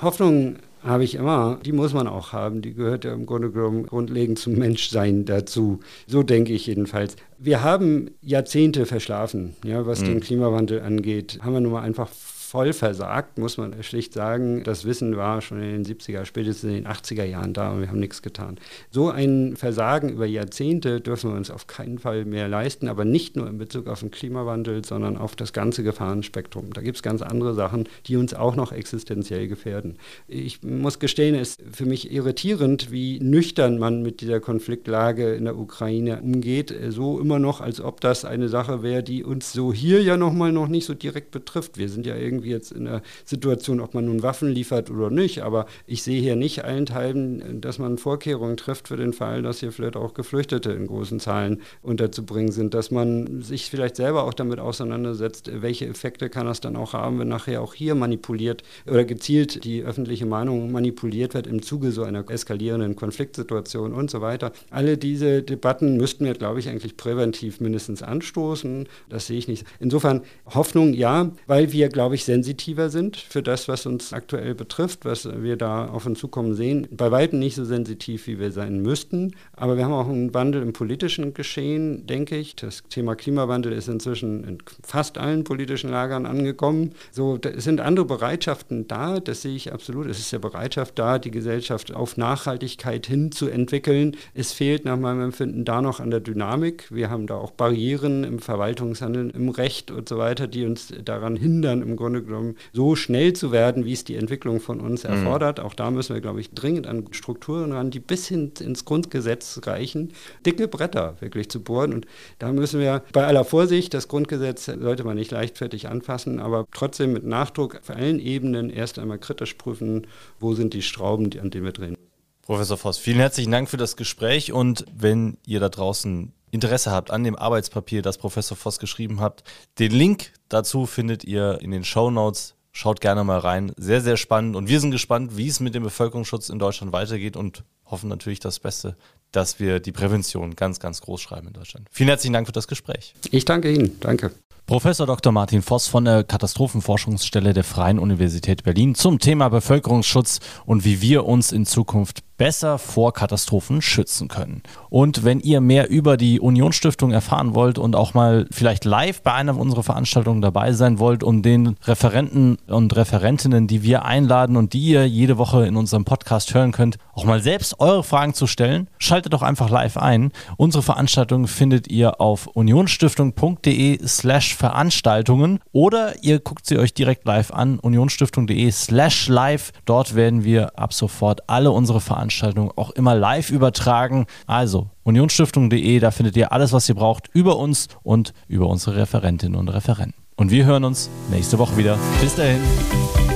Hoffnung 0.01 0.55
habe 0.83 1.03
ich 1.03 1.13
immer. 1.13 1.59
Die 1.63 1.73
muss 1.73 1.93
man 1.93 2.07
auch 2.07 2.33
haben. 2.33 2.63
Die 2.63 2.73
gehört 2.73 3.05
ja 3.05 3.13
im 3.13 3.27
Grunde 3.27 3.51
genommen 3.51 3.85
grundlegend 3.85 4.39
zum 4.39 4.53
Menschsein 4.53 5.25
dazu. 5.25 5.79
So 6.07 6.23
denke 6.23 6.53
ich 6.53 6.65
jedenfalls. 6.65 7.15
Wir 7.37 7.63
haben 7.63 8.09
Jahrzehnte 8.21 8.87
verschlafen, 8.87 9.55
ja, 9.63 9.85
was 9.85 10.01
mhm. 10.01 10.05
den 10.05 10.19
Klimawandel 10.21 10.81
angeht. 10.81 11.39
Haben 11.43 11.53
wir 11.53 11.59
nun 11.59 11.73
mal 11.73 11.83
einfach 11.83 12.09
voll 12.55 12.71
versagt, 12.71 13.37
muss 13.37 13.57
man 13.57 13.83
schlicht 13.83 14.13
sagen. 14.13 14.63
Das 14.63 14.85
Wissen 14.85 15.17
war 15.17 15.41
schon 15.41 15.61
in 15.61 15.83
den 15.83 15.97
70er, 15.97 16.23
spätestens 16.23 16.69
in 16.69 16.83
den 16.83 16.87
80er 16.87 17.25
Jahren 17.25 17.53
da 17.53 17.73
und 17.73 17.81
wir 17.81 17.89
haben 17.89 17.99
nichts 17.99 18.21
getan. 18.21 18.55
So 18.89 19.09
ein 19.09 19.57
Versagen 19.57 20.07
über 20.07 20.25
Jahrzehnte 20.25 21.01
dürfen 21.01 21.31
wir 21.31 21.35
uns 21.35 21.51
auf 21.51 21.67
keinen 21.67 21.99
Fall 21.99 22.23
mehr 22.23 22.47
leisten, 22.47 22.87
aber 22.87 23.03
nicht 23.03 23.35
nur 23.35 23.49
in 23.49 23.57
Bezug 23.57 23.87
auf 23.87 23.99
den 23.99 24.09
Klimawandel, 24.09 24.85
sondern 24.85 25.17
auf 25.17 25.35
das 25.35 25.51
ganze 25.51 25.83
Gefahrenspektrum. 25.83 26.71
Da 26.71 26.79
gibt 26.79 26.95
es 26.95 27.03
ganz 27.03 27.21
andere 27.21 27.55
Sachen, 27.55 27.89
die 28.05 28.15
uns 28.15 28.33
auch 28.33 28.55
noch 28.55 28.71
existenziell 28.71 29.49
gefährden. 29.49 29.97
Ich 30.29 30.63
muss 30.63 30.99
gestehen, 30.99 31.35
es 31.35 31.57
ist 31.57 31.75
für 31.75 31.85
mich 31.85 32.09
irritierend, 32.09 32.89
wie 32.89 33.19
nüchtern 33.19 33.79
man 33.79 34.01
mit 34.01 34.21
dieser 34.21 34.39
Konfliktlage 34.39 35.33
in 35.33 35.43
der 35.43 35.57
Ukraine 35.57 36.21
umgeht. 36.21 36.73
So 36.87 37.19
immer 37.19 37.37
noch, 37.37 37.59
als 37.59 37.81
ob 37.81 37.99
das 37.99 38.23
eine 38.23 38.47
Sache 38.47 38.81
wäre, 38.81 39.03
die 39.03 39.25
uns 39.25 39.51
so 39.51 39.73
hier 39.73 40.01
ja 40.01 40.15
nochmal 40.15 40.53
noch 40.53 40.69
nicht 40.69 40.85
so 40.85 40.93
direkt 40.93 41.31
betrifft. 41.31 41.77
Wir 41.77 41.89
sind 41.89 42.05
ja 42.05 42.15
irgendwie 42.15 42.44
jetzt 42.45 42.71
in 42.71 42.85
der 42.85 43.01
Situation, 43.23 43.79
ob 43.79 43.93
man 43.93 44.05
nun 44.05 44.23
Waffen 44.23 44.49
liefert 44.49 44.89
oder 44.89 45.09
nicht. 45.09 45.43
Aber 45.43 45.65
ich 45.87 46.03
sehe 46.03 46.21
hier 46.21 46.35
nicht 46.35 46.63
allenthalben, 46.63 47.61
dass 47.61 47.79
man 47.79 47.97
Vorkehrungen 47.97 48.57
trifft 48.57 48.87
für 48.87 48.97
den 48.97 49.13
Fall, 49.13 49.41
dass 49.41 49.59
hier 49.59 49.71
vielleicht 49.71 49.95
auch 49.95 50.13
Geflüchtete 50.13 50.71
in 50.71 50.87
großen 50.87 51.19
Zahlen 51.19 51.61
unterzubringen 51.81 52.51
sind, 52.51 52.73
dass 52.73 52.91
man 52.91 53.41
sich 53.41 53.69
vielleicht 53.69 53.95
selber 53.95 54.23
auch 54.25 54.33
damit 54.33 54.59
auseinandersetzt, 54.59 55.49
welche 55.53 55.87
Effekte 55.87 56.29
kann 56.29 56.45
das 56.45 56.61
dann 56.61 56.75
auch 56.75 56.93
haben, 56.93 57.19
wenn 57.19 57.27
nachher 57.27 57.61
auch 57.61 57.73
hier 57.73 57.95
manipuliert 57.95 58.63
oder 58.87 59.05
gezielt 59.05 59.63
die 59.63 59.83
öffentliche 59.83 60.25
Meinung 60.25 60.71
manipuliert 60.71 61.33
wird 61.33 61.47
im 61.47 61.61
Zuge 61.61 61.91
so 61.91 62.03
einer 62.03 62.29
eskalierenden 62.29 62.95
Konfliktsituation 62.95 63.93
und 63.93 64.09
so 64.11 64.21
weiter. 64.21 64.51
Alle 64.69 64.97
diese 64.97 65.43
Debatten 65.43 65.97
müssten 65.97 66.25
wir, 66.25 66.33
glaube 66.33 66.59
ich, 66.59 66.69
eigentlich 66.69 66.97
präventiv 66.97 67.59
mindestens 67.59 68.03
anstoßen. 68.03 68.87
Das 69.09 69.27
sehe 69.27 69.37
ich 69.37 69.47
nicht. 69.47 69.65
Insofern 69.79 70.21
Hoffnung 70.53 70.93
ja, 70.93 71.31
weil 71.47 71.71
wir, 71.71 71.89
glaube 71.89 72.15
ich, 72.15 72.25
sensitiver 72.35 72.89
sind 72.89 73.15
für 73.15 73.41
das, 73.41 73.69
was 73.69 73.85
uns 73.85 74.11
aktuell 74.11 74.55
betrifft, 74.55 75.05
was 75.05 75.25
wir 75.41 75.55
da 75.55 75.87
auf 75.87 76.05
uns 76.05 76.19
zukommen 76.19 76.53
sehen. 76.53 76.85
Bei 76.91 77.09
weitem 77.09 77.39
nicht 77.39 77.55
so 77.55 77.63
sensitiv, 77.63 78.27
wie 78.27 78.39
wir 78.39 78.51
sein 78.51 78.81
müssten. 78.81 79.35
Aber 79.53 79.77
wir 79.77 79.85
haben 79.85 79.93
auch 79.93 80.09
einen 80.09 80.33
Wandel 80.33 80.61
im 80.61 80.73
politischen 80.73 81.33
Geschehen, 81.33 82.05
denke 82.07 82.35
ich. 82.35 82.55
Das 82.57 82.83
Thema 82.89 83.15
Klimawandel 83.15 83.71
ist 83.71 83.87
inzwischen 83.87 84.43
in 84.43 84.57
fast 84.83 85.17
allen 85.17 85.45
politischen 85.45 85.89
Lagern 85.89 86.25
angekommen. 86.25 86.91
So, 87.11 87.39
es 87.41 87.63
sind 87.63 87.79
andere 87.79 88.05
Bereitschaften 88.05 88.85
da, 88.87 89.21
das 89.21 89.41
sehe 89.41 89.55
ich 89.55 89.71
absolut. 89.71 90.07
Es 90.07 90.19
ist 90.19 90.31
ja 90.31 90.39
Bereitschaft 90.39 90.99
da, 90.99 91.19
die 91.19 91.31
Gesellschaft 91.31 91.95
auf 91.95 92.17
Nachhaltigkeit 92.17 93.07
hinzuentwickeln. 93.07 94.17
Es 94.33 94.51
fehlt 94.51 94.83
nach 94.83 94.97
meinem 94.97 95.21
Empfinden 95.21 95.63
da 95.63 95.81
noch 95.81 96.01
an 96.01 96.11
der 96.11 96.19
Dynamik. 96.19 96.91
Wir 96.91 97.09
haben 97.09 97.27
da 97.27 97.35
auch 97.35 97.51
Barrieren 97.51 98.25
im 98.25 98.39
Verwaltungshandeln, 98.39 99.29
im 99.29 99.47
Recht 99.47 99.89
und 99.89 100.09
so 100.09 100.17
weiter, 100.17 100.47
die 100.47 100.65
uns 100.65 100.93
daran 101.05 101.37
hindern, 101.37 101.81
im 101.81 101.95
Grunde 101.95 102.14
Grunde 102.15 102.25
genommen 102.25 102.55
so 102.73 102.95
schnell 102.95 103.33
zu 103.33 103.51
werden, 103.51 103.85
wie 103.85 103.93
es 103.93 104.03
die 104.03 104.15
Entwicklung 104.15 104.59
von 104.59 104.79
uns 104.79 105.03
mhm. 105.03 105.11
erfordert. 105.11 105.59
Auch 105.59 105.73
da 105.73 105.91
müssen 105.91 106.13
wir, 106.13 106.21
glaube 106.21 106.41
ich, 106.41 106.51
dringend 106.51 106.87
an 106.87 107.05
Strukturen 107.11 107.71
ran, 107.71 107.91
die 107.91 107.99
bis 107.99 108.27
hin 108.27 108.51
ins 108.59 108.85
Grundgesetz 108.85 109.61
reichen, 109.65 110.13
dicke 110.45 110.67
Bretter 110.67 111.15
wirklich 111.19 111.49
zu 111.49 111.61
bohren. 111.61 111.93
Und 111.93 112.05
da 112.39 112.51
müssen 112.51 112.79
wir 112.79 113.03
bei 113.11 113.25
aller 113.25 113.43
Vorsicht, 113.43 113.93
das 113.93 114.07
Grundgesetz 114.07 114.65
sollte 114.65 115.03
man 115.03 115.17
nicht 115.17 115.31
leichtfertig 115.31 115.87
anfassen, 115.87 116.39
aber 116.39 116.65
trotzdem 116.71 117.13
mit 117.13 117.25
Nachdruck 117.25 117.75
auf 117.75 117.89
allen 117.89 118.19
Ebenen 118.19 118.69
erst 118.69 118.99
einmal 118.99 119.19
kritisch 119.19 119.55
prüfen, 119.55 120.07
wo 120.39 120.53
sind 120.53 120.73
die 120.73 120.81
Schrauben, 120.81 121.25
an 121.39 121.49
denen 121.49 121.65
wir 121.65 121.71
drehen. 121.71 121.97
Professor 122.43 122.77
Voss, 122.77 122.99
vielen 122.99 123.17
herzlichen 123.17 123.51
Dank 123.51 123.69
für 123.69 123.77
das 123.77 123.95
Gespräch 123.95 124.51
und 124.51 124.85
wenn 124.95 125.37
ihr 125.47 125.59
da 125.59 125.69
draußen 125.69 126.31
Interesse 126.51 126.91
habt 126.91 127.11
an 127.11 127.23
dem 127.23 127.35
Arbeitspapier, 127.35 128.01
das 128.01 128.17
Professor 128.17 128.55
Voss 128.57 128.79
geschrieben 128.79 129.19
hat, 129.19 129.43
den 129.79 129.91
Link 129.91 130.31
dazu 130.49 130.85
findet 130.85 131.23
ihr 131.23 131.59
in 131.61 131.71
den 131.71 131.83
Show 131.83 132.11
Notes. 132.11 132.55
Schaut 132.71 132.99
gerne 132.99 133.23
mal 133.23 133.39
rein. 133.39 133.71
Sehr, 133.77 134.01
sehr 134.01 134.17
spannend. 134.17 134.57
Und 134.57 134.67
wir 134.67 134.81
sind 134.81 134.91
gespannt, 134.91 135.37
wie 135.37 135.47
es 135.47 135.61
mit 135.61 135.75
dem 135.75 135.83
Bevölkerungsschutz 135.83 136.49
in 136.49 136.59
Deutschland 136.59 136.91
weitergeht 136.91 137.37
und 137.37 137.63
hoffen 137.85 138.09
natürlich 138.09 138.41
das 138.41 138.59
Beste, 138.59 138.97
dass 139.31 139.59
wir 139.59 139.79
die 139.79 139.93
Prävention 139.93 140.55
ganz, 140.55 140.79
ganz 140.79 140.99
groß 141.01 141.21
schreiben 141.21 141.47
in 141.47 141.53
Deutschland. 141.53 141.87
Vielen 141.91 142.09
herzlichen 142.09 142.33
Dank 142.33 142.47
für 142.47 142.53
das 142.53 142.67
Gespräch. 142.67 143.13
Ich 143.31 143.45
danke 143.45 143.71
Ihnen. 143.71 143.97
Danke. 144.01 144.31
Professor 144.65 145.05
Dr. 145.05 145.31
Martin 145.31 145.61
Voss 145.61 145.87
von 145.87 146.05
der 146.05 146.23
Katastrophenforschungsstelle 146.23 147.53
der 147.53 147.63
Freien 147.63 147.99
Universität 147.99 148.63
Berlin 148.63 148.95
zum 148.95 149.19
Thema 149.19 149.49
Bevölkerungsschutz 149.49 150.39
und 150.65 150.83
wie 150.83 151.01
wir 151.01 151.25
uns 151.25 151.51
in 151.51 151.67
Zukunft 151.67 152.23
besser 152.37 152.77
vor 152.77 153.13
Katastrophen 153.13 153.81
schützen 153.81 154.27
können. 154.27 154.61
Und 154.89 155.23
wenn 155.23 155.39
ihr 155.39 155.61
mehr 155.61 155.89
über 155.89 156.17
die 156.17 156.39
Unionsstiftung 156.39 157.11
erfahren 157.11 157.55
wollt 157.55 157.77
und 157.77 157.95
auch 157.95 158.13
mal 158.13 158.47
vielleicht 158.51 158.85
live 158.85 159.21
bei 159.21 159.33
einer 159.33 159.57
unserer 159.57 159.83
Veranstaltungen 159.83 160.41
dabei 160.41 160.73
sein 160.73 160.99
wollt, 160.99 161.23
um 161.23 161.41
den 161.41 161.75
Referenten 161.83 162.57
und 162.67 162.95
Referentinnen, 162.95 163.67
die 163.67 163.83
wir 163.83 164.05
einladen 164.05 164.57
und 164.57 164.73
die 164.73 164.85
ihr 164.85 165.07
jede 165.07 165.37
Woche 165.37 165.65
in 165.65 165.75
unserem 165.75 166.05
Podcast 166.05 166.53
hören 166.53 166.71
könnt, 166.71 166.97
auch 167.13 167.25
mal 167.25 167.41
selbst 167.41 167.79
eure 167.79 168.03
Fragen 168.03 168.33
zu 168.33 168.47
stellen, 168.47 168.87
schaltet 168.97 169.33
doch 169.33 169.41
einfach 169.41 169.69
live 169.69 169.97
ein. 169.97 170.31
Unsere 170.57 170.83
Veranstaltung 170.83 171.47
findet 171.47 171.87
ihr 171.87 172.19
auf 172.19 172.47
unionsstiftung.de 172.47 174.05
slash 174.05 174.55
Veranstaltungen 174.55 175.59
oder 175.71 176.23
ihr 176.23 176.39
guckt 176.39 176.65
sie 176.65 176.77
euch 176.77 176.93
direkt 176.93 177.25
live 177.25 177.51
an, 177.51 177.79
unionsstiftung.de 177.79 178.69
slash 178.71 179.27
live. 179.27 179.71
Dort 179.85 180.15
werden 180.15 180.43
wir 180.43 180.77
ab 180.77 180.93
sofort 180.93 181.49
alle 181.49 181.71
unsere 181.71 182.01
Veranstaltungen 182.25 182.71
auch 182.75 182.91
immer 182.91 183.15
live 183.15 183.51
übertragen. 183.51 184.25
Also 184.47 184.89
unionsstiftung.de, 185.03 185.99
da 185.99 186.11
findet 186.11 186.35
ihr 186.37 186.51
alles, 186.51 186.73
was 186.73 186.89
ihr 186.89 186.95
braucht 186.95 187.29
über 187.33 187.57
uns 187.57 187.87
und 188.03 188.33
über 188.47 188.67
unsere 188.67 188.97
Referentinnen 188.97 189.59
und 189.59 189.69
Referenten. 189.69 190.15
Und 190.35 190.51
wir 190.51 190.65
hören 190.65 190.83
uns 190.83 191.09
nächste 191.29 191.59
Woche 191.59 191.77
wieder. 191.77 191.97
Bis 192.21 192.35
dahin. 192.35 192.59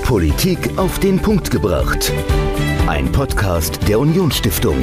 Politik 0.03 0.77
auf 0.77 0.99
den 0.99 1.19
Punkt 1.19 1.51
gebracht. 1.51 2.11
Ein 2.87 3.11
Podcast 3.11 3.79
der 3.87 3.99
Unionsstiftung. 3.99 4.75